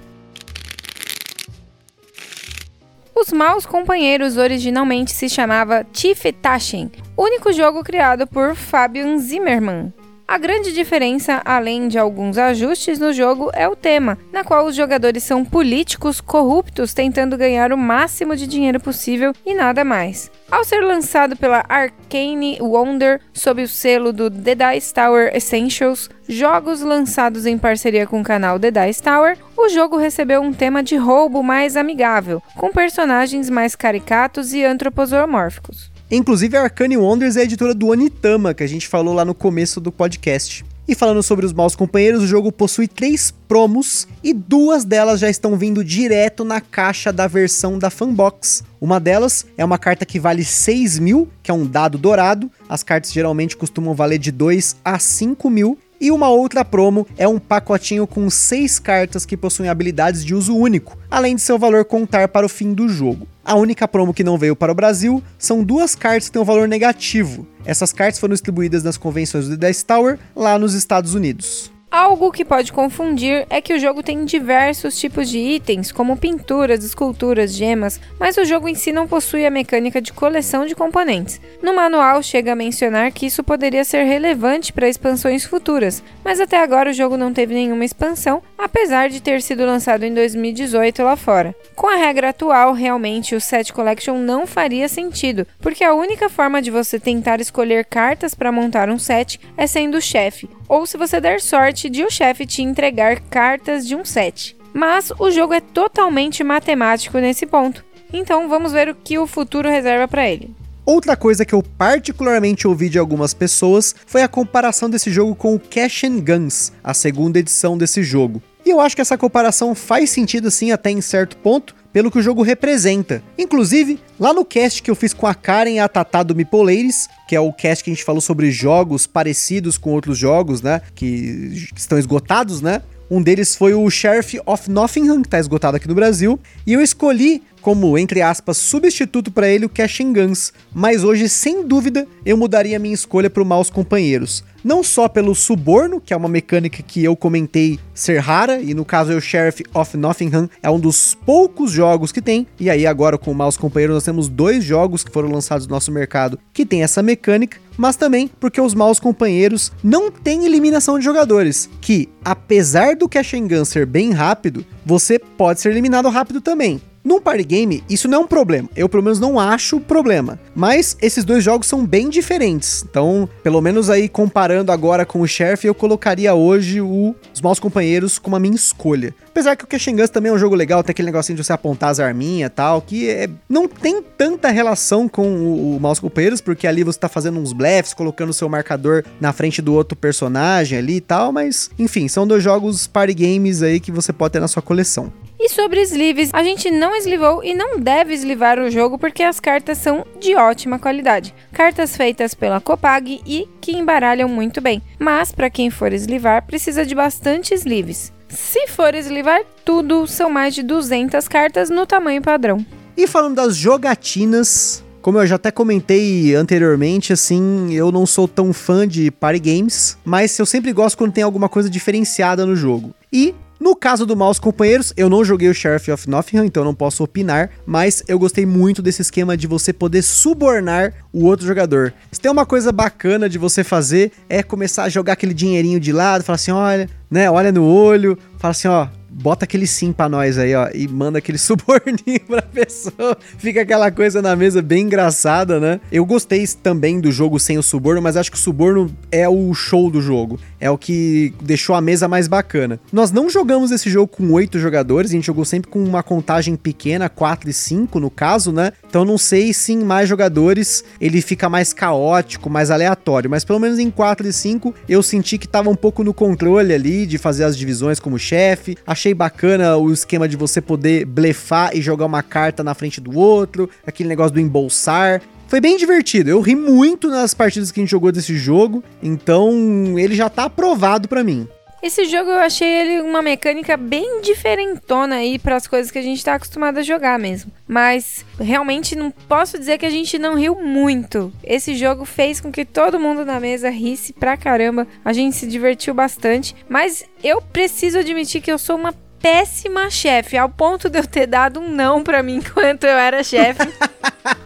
Os 3.15 3.31
Maus 3.31 3.67
Companheiros 3.67 4.35
originalmente 4.35 5.11
se 5.11 5.29
chamava 5.29 5.85
Tiefetaschen, 5.93 6.91
único 7.15 7.53
jogo 7.53 7.83
criado 7.83 8.25
por 8.25 8.55
Fabian 8.55 9.19
Zimmermann. 9.19 9.93
A 10.31 10.37
grande 10.37 10.71
diferença, 10.71 11.41
além 11.43 11.89
de 11.89 11.99
alguns 11.99 12.37
ajustes 12.37 12.97
no 12.97 13.11
jogo, 13.11 13.51
é 13.53 13.67
o 13.67 13.75
tema, 13.75 14.17
na 14.31 14.45
qual 14.45 14.65
os 14.65 14.77
jogadores 14.77 15.23
são 15.23 15.43
políticos 15.43 16.21
corruptos 16.21 16.93
tentando 16.93 17.37
ganhar 17.37 17.73
o 17.73 17.77
máximo 17.77 18.33
de 18.33 18.47
dinheiro 18.47 18.79
possível 18.79 19.33
e 19.45 19.53
nada 19.53 19.83
mais. 19.83 20.31
Ao 20.49 20.63
ser 20.63 20.79
lançado 20.85 21.35
pela 21.35 21.65
Arcane 21.67 22.57
Wonder 22.61 23.19
sob 23.33 23.61
o 23.61 23.67
selo 23.67 24.13
do 24.13 24.31
The 24.31 24.55
Dice 24.55 24.93
Tower 24.93 25.35
Essentials, 25.35 26.09
jogos 26.29 26.79
lançados 26.79 27.45
em 27.45 27.57
parceria 27.57 28.07
com 28.07 28.21
o 28.21 28.23
canal 28.23 28.57
The 28.57 28.71
Dice 28.71 29.03
Tower, 29.03 29.37
o 29.57 29.67
jogo 29.67 29.97
recebeu 29.97 30.41
um 30.41 30.53
tema 30.53 30.81
de 30.81 30.95
roubo 30.95 31.43
mais 31.43 31.75
amigável, 31.75 32.41
com 32.55 32.71
personagens 32.71 33.49
mais 33.49 33.75
caricatos 33.75 34.53
e 34.53 34.63
antropomórficos. 34.63 35.90
Inclusive, 36.11 36.57
a 36.57 36.63
Arcane 36.63 36.97
Wonders 36.97 37.37
é 37.37 37.39
a 37.39 37.43
editora 37.45 37.73
do 37.73 37.87
Onitama, 37.87 38.53
que 38.53 38.61
a 38.61 38.67
gente 38.67 38.85
falou 38.85 39.13
lá 39.13 39.23
no 39.23 39.33
começo 39.33 39.79
do 39.79 39.93
podcast. 39.93 40.65
E 40.85 40.93
falando 40.93 41.23
sobre 41.23 41.45
os 41.45 41.53
maus 41.53 41.73
companheiros, 41.73 42.21
o 42.21 42.27
jogo 42.27 42.51
possui 42.51 42.85
três 42.85 43.33
promos 43.47 44.09
e 44.21 44.33
duas 44.33 44.83
delas 44.83 45.21
já 45.21 45.29
estão 45.29 45.55
vindo 45.55 45.85
direto 45.85 46.43
na 46.43 46.59
caixa 46.59 47.13
da 47.13 47.27
versão 47.27 47.79
da 47.79 47.89
Fanbox. 47.89 48.61
Uma 48.81 48.99
delas 48.99 49.45
é 49.57 49.63
uma 49.63 49.77
carta 49.77 50.05
que 50.05 50.19
vale 50.19 50.43
6 50.43 50.99
mil, 50.99 51.29
que 51.41 51.49
é 51.49 51.53
um 51.53 51.65
dado 51.65 51.97
dourado. 51.97 52.51
As 52.67 52.83
cartas 52.83 53.13
geralmente 53.13 53.55
costumam 53.55 53.95
valer 53.95 54.17
de 54.17 54.33
2 54.33 54.75
a 54.83 54.99
5 54.99 55.49
mil. 55.49 55.79
E 56.01 56.09
uma 56.09 56.29
outra 56.29 56.65
promo 56.65 57.05
é 57.15 57.27
um 57.27 57.37
pacotinho 57.37 58.07
com 58.07 58.27
seis 58.27 58.79
cartas 58.79 59.23
que 59.23 59.37
possuem 59.37 59.69
habilidades 59.69 60.25
de 60.25 60.33
uso 60.33 60.57
único, 60.57 60.97
além 61.11 61.35
de 61.35 61.43
seu 61.43 61.59
valor 61.59 61.85
contar 61.85 62.27
para 62.27 62.43
o 62.43 62.49
fim 62.49 62.73
do 62.73 62.89
jogo. 62.89 63.27
A 63.45 63.53
única 63.53 63.87
promo 63.87 64.11
que 64.11 64.23
não 64.23 64.35
veio 64.35 64.55
para 64.55 64.71
o 64.71 64.75
Brasil 64.75 65.21
são 65.37 65.63
duas 65.63 65.93
cartas 65.93 66.25
que 66.25 66.31
têm 66.31 66.41
um 66.41 66.45
valor 66.45 66.67
negativo. 66.67 67.45
Essas 67.63 67.93
cartas 67.93 68.19
foram 68.19 68.33
distribuídas 68.33 68.83
nas 68.83 68.97
convenções 68.97 69.47
do 69.47 69.55
Dice 69.55 69.85
Tower 69.85 70.17
lá 70.35 70.57
nos 70.57 70.73
Estados 70.73 71.13
Unidos. 71.13 71.70
Algo 71.91 72.31
que 72.31 72.45
pode 72.45 72.71
confundir 72.71 73.45
é 73.49 73.59
que 73.59 73.73
o 73.73 73.79
jogo 73.79 74.01
tem 74.01 74.23
diversos 74.23 74.97
tipos 74.97 75.29
de 75.29 75.37
itens, 75.37 75.91
como 75.91 76.15
pinturas, 76.15 76.85
esculturas, 76.85 77.53
gemas, 77.53 77.99
mas 78.17 78.37
o 78.37 78.45
jogo 78.45 78.69
em 78.69 78.75
si 78.75 78.93
não 78.93 79.05
possui 79.05 79.45
a 79.45 79.51
mecânica 79.51 80.01
de 80.01 80.13
coleção 80.13 80.65
de 80.65 80.73
componentes. 80.73 81.41
No 81.61 81.75
manual 81.75 82.23
chega 82.23 82.53
a 82.53 82.55
mencionar 82.55 83.11
que 83.11 83.25
isso 83.25 83.43
poderia 83.43 83.83
ser 83.83 84.05
relevante 84.05 84.71
para 84.71 84.87
expansões 84.87 85.43
futuras, 85.43 86.01
mas 86.23 86.39
até 86.39 86.63
agora 86.63 86.91
o 86.91 86.93
jogo 86.93 87.17
não 87.17 87.33
teve 87.33 87.53
nenhuma 87.53 87.83
expansão, 87.83 88.41
apesar 88.57 89.09
de 89.09 89.21
ter 89.21 89.41
sido 89.41 89.65
lançado 89.65 90.05
em 90.05 90.13
2018 90.13 91.03
lá 91.03 91.17
fora. 91.17 91.53
Com 91.75 91.87
a 91.87 91.97
regra 91.97 92.29
atual, 92.29 92.71
realmente 92.71 93.35
o 93.35 93.41
Set 93.41 93.73
Collection 93.73 94.17
não 94.17 94.47
faria 94.47 94.87
sentido, 94.87 95.45
porque 95.59 95.83
a 95.83 95.93
única 95.93 96.29
forma 96.29 96.61
de 96.61 96.71
você 96.71 96.97
tentar 96.97 97.41
escolher 97.41 97.83
cartas 97.83 98.33
para 98.33 98.49
montar 98.49 98.89
um 98.89 98.97
set 98.97 99.41
é 99.57 99.67
sendo 99.67 99.97
o 99.97 100.01
chefe, 100.01 100.47
ou 100.71 100.85
se 100.85 100.95
você 100.95 101.19
der 101.19 101.41
sorte 101.41 101.89
de 101.89 102.01
o 102.05 102.09
chefe 102.09 102.45
te 102.45 102.61
entregar 102.61 103.19
cartas 103.19 103.85
de 103.85 103.93
um 103.93 104.05
set. 104.05 104.55
Mas 104.73 105.11
o 105.19 105.29
jogo 105.29 105.53
é 105.53 105.59
totalmente 105.59 106.45
matemático 106.45 107.17
nesse 107.17 107.45
ponto. 107.45 107.83
Então 108.13 108.47
vamos 108.47 108.71
ver 108.71 108.87
o 108.87 108.95
que 108.95 109.19
o 109.19 109.27
futuro 109.27 109.67
reserva 109.67 110.07
para 110.07 110.29
ele. 110.29 110.55
Outra 110.85 111.17
coisa 111.17 111.43
que 111.43 111.53
eu 111.53 111.61
particularmente 111.61 112.69
ouvi 112.69 112.87
de 112.87 112.97
algumas 112.97 113.33
pessoas 113.33 113.93
foi 114.05 114.23
a 114.23 114.29
comparação 114.29 114.89
desse 114.89 115.11
jogo 115.11 115.35
com 115.35 115.53
o 115.53 115.59
Cash 115.59 116.05
and 116.05 116.21
Guns, 116.21 116.71
a 116.81 116.93
segunda 116.93 117.37
edição 117.37 117.77
desse 117.77 118.01
jogo. 118.01 118.41
E 118.65 118.69
eu 118.69 118.79
acho 118.79 118.95
que 118.95 119.01
essa 119.01 119.17
comparação 119.17 119.75
faz 119.75 120.09
sentido 120.09 120.49
sim 120.49 120.71
até 120.71 120.89
em 120.89 121.01
certo 121.01 121.35
ponto, 121.35 121.75
pelo 121.91 122.11
que 122.11 122.19
o 122.19 122.21
jogo 122.21 122.41
representa. 122.41 123.23
Inclusive, 123.37 123.99
lá 124.19 124.33
no 124.33 124.45
cast 124.45 124.81
que 124.81 124.89
eu 124.89 124.95
fiz 124.95 125.13
com 125.13 125.27
a 125.27 125.33
Karen 125.33 125.71
e 125.71 125.79
a 125.79 125.87
Tatá 125.87 126.23
do 126.23 126.35
Mipoleiros, 126.35 127.07
que 127.27 127.35
é 127.35 127.39
o 127.39 127.51
cast 127.53 127.83
que 127.83 127.89
a 127.89 127.93
gente 127.93 128.03
falou 128.03 128.21
sobre 128.21 128.51
jogos 128.51 129.05
parecidos 129.07 129.77
com 129.77 129.91
outros 129.91 130.17
jogos, 130.17 130.61
né, 130.61 130.81
que, 130.95 131.67
estão 131.75 131.97
esgotados, 131.97 132.61
né? 132.61 132.81
Um 133.09 133.21
deles 133.21 133.57
foi 133.57 133.73
o 133.73 133.89
Sheriff 133.89 134.39
of 134.45 134.71
Nottingham, 134.71 135.21
que 135.21 135.27
tá 135.27 135.37
esgotado 135.37 135.75
aqui 135.75 135.85
no 135.85 135.93
Brasil, 135.93 136.39
e 136.65 136.71
eu 136.71 136.81
escolhi 136.81 137.43
como, 137.61 137.97
entre 137.97 138.21
aspas, 138.21 138.55
substituto 138.55 139.29
para 139.29 139.49
ele 139.49 139.65
o 139.65 139.69
Cash 139.69 139.99
Guns, 139.99 140.53
mas 140.73 141.03
hoje, 141.03 141.27
sem 141.27 141.67
dúvida, 141.67 142.07
eu 142.25 142.37
mudaria 142.37 142.79
minha 142.79 142.95
escolha 142.95 143.29
para 143.29 143.43
o 143.43 143.45
Maus 143.45 143.69
Companheiros. 143.69 144.45
Não 144.63 144.83
só 144.83 145.07
pelo 145.07 145.33
suborno, 145.33 145.99
que 145.99 146.13
é 146.13 146.17
uma 146.17 146.29
mecânica 146.29 146.83
que 146.83 147.03
eu 147.03 147.15
comentei 147.15 147.79
ser 147.93 148.19
rara, 148.19 148.61
e 148.61 148.73
no 148.73 148.85
caso 148.85 149.11
é 149.11 149.15
o 149.15 149.21
Sheriff 149.21 149.63
of 149.73 149.97
Nottingham, 149.97 150.49
é 150.61 150.69
um 150.69 150.79
dos 150.79 151.15
poucos 151.15 151.71
jogos 151.71 152.11
que 152.11 152.21
tem, 152.21 152.45
e 152.59 152.69
aí 152.69 152.85
agora 152.85 153.17
com 153.17 153.31
o 153.31 153.35
Maus 153.35 153.57
Companheiros 153.57 153.95
nós 153.95 154.03
temos 154.03 154.27
dois 154.27 154.63
jogos 154.63 155.03
que 155.03 155.11
foram 155.11 155.31
lançados 155.31 155.67
no 155.67 155.73
nosso 155.73 155.91
mercado 155.91 156.39
que 156.53 156.65
tem 156.65 156.83
essa 156.83 157.01
mecânica, 157.01 157.57
mas 157.77 157.95
também 157.95 158.29
porque 158.39 158.61
os 158.61 158.73
Maus 158.73 158.99
Companheiros 158.99 159.71
não 159.83 160.11
têm 160.11 160.45
eliminação 160.45 160.99
de 160.99 161.05
jogadores, 161.05 161.69
que 161.79 162.09
apesar 162.23 162.95
do 162.95 163.09
Cash 163.09 163.33
Gun 163.33 163.65
ser 163.65 163.85
bem 163.85 164.11
rápido, 164.11 164.65
você 164.85 165.17
pode 165.17 165.61
ser 165.61 165.69
eliminado 165.69 166.09
rápido 166.09 166.41
também. 166.41 166.81
Num 167.03 167.19
party 167.19 167.43
game, 167.43 167.83
isso 167.89 168.07
não 168.07 168.19
é 168.19 168.21
um 168.21 168.27
problema. 168.27 168.69
Eu, 168.75 168.87
pelo 168.87 169.01
menos, 169.01 169.19
não 169.19 169.39
acho 169.39 169.79
problema. 169.79 170.39
Mas 170.53 170.95
esses 171.01 171.23
dois 171.23 171.43
jogos 171.43 171.67
são 171.67 171.85
bem 171.85 172.09
diferentes. 172.09 172.85
Então, 172.87 173.27
pelo 173.41 173.59
menos 173.59 173.89
aí, 173.89 174.07
comparando 174.07 174.71
agora 174.71 175.05
com 175.05 175.21
o 175.21 175.27
Sheriff, 175.27 175.65
eu 175.65 175.73
colocaria 175.73 176.33
hoje 176.33 176.79
o, 176.79 177.15
os 177.33 177.41
Maus 177.41 177.59
Companheiros 177.59 178.19
como 178.19 178.35
a 178.35 178.39
minha 178.39 178.55
escolha. 178.55 179.15
Apesar 179.27 179.55
que 179.55 179.63
o 179.63 179.67
Cash 179.67 179.87
Guns 179.87 180.09
também 180.09 180.29
é 180.29 180.35
um 180.35 180.37
jogo 180.37 180.55
legal, 180.55 180.83
tem 180.83 180.91
aquele 180.91 181.07
negocinho 181.07 181.37
de 181.37 181.43
você 181.43 181.53
apontar 181.53 181.89
as 181.89 181.99
arminhas 181.99 182.47
e 182.47 182.53
tal, 182.53 182.81
que 182.81 183.09
é, 183.09 183.29
não 183.49 183.67
tem 183.67 184.03
tanta 184.03 184.49
relação 184.49 185.07
com 185.07 185.27
o, 185.27 185.77
o 185.77 185.79
Maus 185.79 185.99
Companheiros, 185.99 186.41
porque 186.41 186.67
ali 186.67 186.83
você 186.83 186.99
tá 186.99 187.09
fazendo 187.09 187.39
uns 187.39 187.53
blefs, 187.53 187.93
colocando 187.93 188.29
o 188.29 188.33
seu 188.33 188.49
marcador 188.49 189.03
na 189.19 189.31
frente 189.31 189.61
do 189.61 189.73
outro 189.73 189.97
personagem 189.97 190.77
ali 190.77 190.97
e 190.97 191.01
tal, 191.01 191.31
mas, 191.31 191.71
enfim, 191.79 192.07
são 192.07 192.27
dois 192.27 192.43
jogos 192.43 192.87
party 192.87 193.13
games 193.13 193.63
aí 193.63 193.79
que 193.79 193.91
você 193.91 194.11
pode 194.11 194.33
ter 194.33 194.39
na 194.39 194.47
sua 194.47 194.61
coleção. 194.61 195.11
Sobre 195.51 195.81
sleeves, 195.81 196.29
a 196.31 196.43
gente 196.43 196.71
não 196.71 196.95
eslivou 196.95 197.43
e 197.43 197.53
não 197.53 197.77
deve 197.77 198.13
eslivar 198.13 198.57
o 198.57 198.71
jogo 198.71 198.97
porque 198.97 199.21
as 199.21 199.37
cartas 199.37 199.79
são 199.79 200.05
de 200.17 200.33
ótima 200.33 200.79
qualidade. 200.79 201.35
Cartas 201.51 201.97
feitas 201.97 202.33
pela 202.33 202.61
Copag 202.61 203.19
e 203.25 203.49
que 203.59 203.73
embaralham 203.73 204.29
muito 204.29 204.61
bem. 204.61 204.81
Mas 204.97 205.33
para 205.33 205.49
quem 205.49 205.69
for 205.69 205.91
eslivar, 205.91 206.45
precisa 206.45 206.85
de 206.85 206.95
bastante 206.95 207.53
sleeves. 207.53 208.13
Se 208.29 208.65
for 208.67 208.95
eslivar 208.95 209.41
tudo, 209.65 210.07
são 210.07 210.29
mais 210.29 210.55
de 210.55 210.63
200 210.63 211.27
cartas 211.27 211.69
no 211.69 211.85
tamanho 211.85 212.21
padrão. 212.21 212.65
E 212.95 213.05
falando 213.05 213.35
das 213.35 213.53
jogatinas, 213.53 214.81
como 215.01 215.19
eu 215.19 215.27
já 215.27 215.35
até 215.35 215.51
comentei 215.51 216.33
anteriormente, 216.33 217.11
assim, 217.11 217.73
eu 217.73 217.91
não 217.91 218.05
sou 218.05 218.25
tão 218.25 218.53
fã 218.53 218.87
de 218.87 219.11
party 219.11 219.39
games, 219.39 219.97
mas 220.05 220.39
eu 220.39 220.45
sempre 220.45 220.71
gosto 220.71 220.97
quando 220.97 221.11
tem 221.11 221.25
alguma 221.25 221.49
coisa 221.49 221.69
diferenciada 221.69 222.45
no 222.45 222.55
jogo. 222.55 222.95
E 223.11 223.35
no 223.61 223.75
caso 223.75 224.07
do 224.07 224.17
Maus 224.17 224.39
Companheiros, 224.39 224.91
eu 224.97 225.07
não 225.07 225.23
joguei 225.23 225.47
o 225.47 225.53
Sheriff 225.53 225.91
of 225.91 226.09
Nottingham, 226.09 226.43
então 226.43 226.63
não 226.63 226.73
posso 226.73 227.03
opinar, 227.03 227.51
mas 227.63 228.03
eu 228.07 228.17
gostei 228.17 228.43
muito 228.43 228.81
desse 228.81 229.03
esquema 229.03 229.37
de 229.37 229.45
você 229.45 229.71
poder 229.71 230.01
subornar 230.01 230.91
o 231.13 231.25
outro 231.25 231.45
jogador. 231.45 231.93
Se 232.11 232.19
tem 232.19 232.31
uma 232.31 232.43
coisa 232.43 232.71
bacana 232.71 233.29
de 233.29 233.37
você 233.37 233.63
fazer, 233.63 234.13
é 234.27 234.41
começar 234.41 234.85
a 234.85 234.89
jogar 234.89 235.13
aquele 235.13 235.35
dinheirinho 235.35 235.79
de 235.79 235.91
lado, 235.91 236.23
falar 236.23 236.37
assim, 236.37 236.49
olha, 236.49 236.89
né, 237.07 237.29
olha 237.29 237.51
no 237.51 237.63
olho, 237.63 238.17
fala 238.39 238.49
assim, 238.49 238.67
ó, 238.67 238.87
bota 239.11 239.43
aquele 239.45 239.67
sim 239.67 239.91
pra 239.91 240.07
nós 240.07 240.37
aí, 240.37 240.55
ó, 240.55 240.69
e 240.73 240.87
manda 240.87 241.19
aquele 241.19 241.37
suborninho 241.39 242.21
pra 242.27 242.41
pessoa. 242.41 243.17
Fica 243.37 243.61
aquela 243.61 243.91
coisa 243.91 244.21
na 244.21 244.35
mesa 244.35 244.61
bem 244.61 244.85
engraçada, 244.85 245.59
né? 245.59 245.79
Eu 245.91 246.05
gostei 246.05 246.47
também 246.47 246.99
do 246.99 247.11
jogo 247.11 247.39
sem 247.39 247.57
o 247.57 247.63
suborno, 247.63 248.01
mas 248.01 248.15
acho 248.17 248.31
que 248.31 248.37
o 248.37 248.39
suborno 248.39 248.91
é 249.11 249.27
o 249.27 249.53
show 249.53 249.91
do 249.91 250.01
jogo. 250.01 250.39
É 250.61 250.69
o 250.69 250.77
que 250.77 251.33
deixou 251.41 251.75
a 251.75 251.81
mesa 251.81 252.07
mais 252.07 252.27
bacana. 252.27 252.79
Nós 252.93 253.11
não 253.11 253.29
jogamos 253.29 253.71
esse 253.71 253.89
jogo 253.89 254.07
com 254.07 254.31
oito 254.31 254.59
jogadores, 254.59 255.09
a 255.09 255.15
gente 255.15 255.25
jogou 255.25 255.43
sempre 255.43 255.71
com 255.71 255.83
uma 255.83 256.03
contagem 256.03 256.55
pequena, 256.55 257.09
4 257.09 257.49
e 257.49 257.53
5 257.53 257.99
no 257.99 258.11
caso, 258.11 258.51
né? 258.51 258.71
Então 258.87 259.03
não 259.03 259.17
sei 259.17 259.53
se 259.53 259.73
em 259.73 259.83
mais 259.83 260.07
jogadores 260.07 260.83
ele 261.01 261.19
fica 261.19 261.49
mais 261.49 261.73
caótico, 261.73 262.47
mais 262.47 262.69
aleatório, 262.69 263.29
mas 263.29 263.43
pelo 263.43 263.59
menos 263.59 263.79
em 263.79 263.89
4 263.89 264.27
e 264.27 264.31
5 264.31 264.75
eu 264.87 265.01
senti 265.01 265.39
que 265.39 265.47
tava 265.47 265.69
um 265.69 265.75
pouco 265.75 266.03
no 266.03 266.13
controle 266.13 266.73
ali 266.73 267.07
de 267.07 267.17
fazer 267.17 267.43
as 267.43 267.57
divisões 267.57 267.99
como 267.99 268.19
chefe. 268.19 268.77
Achei 268.85 269.15
bacana 269.15 269.77
o 269.77 269.91
esquema 269.91 270.27
de 270.27 270.37
você 270.37 270.61
poder 270.61 271.05
blefar 271.05 271.75
e 271.75 271.81
jogar 271.81 272.05
uma 272.05 272.21
carta 272.21 272.63
na 272.63 272.75
frente 272.75 273.01
do 273.01 273.17
outro, 273.17 273.67
aquele 273.85 274.09
negócio 274.09 274.33
do 274.33 274.39
embolsar. 274.39 275.21
Foi 275.51 275.59
bem 275.59 275.75
divertido. 275.75 276.29
Eu 276.29 276.39
ri 276.39 276.55
muito 276.55 277.09
nas 277.09 277.33
partidas 277.33 277.73
que 277.73 277.81
a 277.81 277.83
gente 277.83 277.91
jogou 277.91 278.09
desse 278.09 278.37
jogo, 278.37 278.81
então 279.03 279.99
ele 279.99 280.15
já 280.15 280.29
tá 280.29 280.45
aprovado 280.45 281.09
para 281.09 281.25
mim. 281.25 281.45
Esse 281.83 282.05
jogo 282.05 282.29
eu 282.29 282.39
achei 282.39 282.69
ele 282.69 283.01
uma 283.01 283.21
mecânica 283.21 283.75
bem 283.75 284.21
diferentona 284.21 285.15
aí 285.15 285.37
para 285.37 285.57
as 285.57 285.67
coisas 285.67 285.91
que 285.91 285.97
a 285.97 286.01
gente 286.01 286.23
tá 286.23 286.35
acostumado 286.35 286.77
a 286.77 286.83
jogar 286.83 287.19
mesmo. 287.19 287.51
Mas 287.67 288.25
realmente 288.39 288.95
não 288.95 289.11
posso 289.11 289.59
dizer 289.59 289.77
que 289.77 289.85
a 289.85 289.89
gente 289.89 290.17
não 290.17 290.35
riu 290.35 290.55
muito. 290.55 291.33
Esse 291.43 291.75
jogo 291.75 292.05
fez 292.05 292.39
com 292.39 292.49
que 292.49 292.63
todo 292.63 292.97
mundo 292.97 293.25
na 293.25 293.37
mesa 293.37 293.69
risse 293.69 294.13
pra 294.13 294.37
caramba. 294.37 294.87
A 295.03 295.11
gente 295.11 295.35
se 295.35 295.47
divertiu 295.47 295.93
bastante, 295.93 296.55
mas 296.69 297.03
eu 297.21 297.41
preciso 297.41 297.99
admitir 297.99 298.39
que 298.39 298.53
eu 298.53 298.57
sou 298.57 298.77
uma 298.77 298.93
péssima 299.21 299.89
chefe, 299.89 300.37
ao 300.37 300.49
ponto 300.49 300.89
de 300.89 300.99
eu 300.99 301.05
ter 301.05 301.27
dado 301.27 301.59
um 301.59 301.69
não 301.69 302.03
para 302.03 302.23
mim 302.23 302.37
enquanto 302.43 302.83
eu 302.83 302.97
era 302.97 303.23
chefe. 303.23 303.61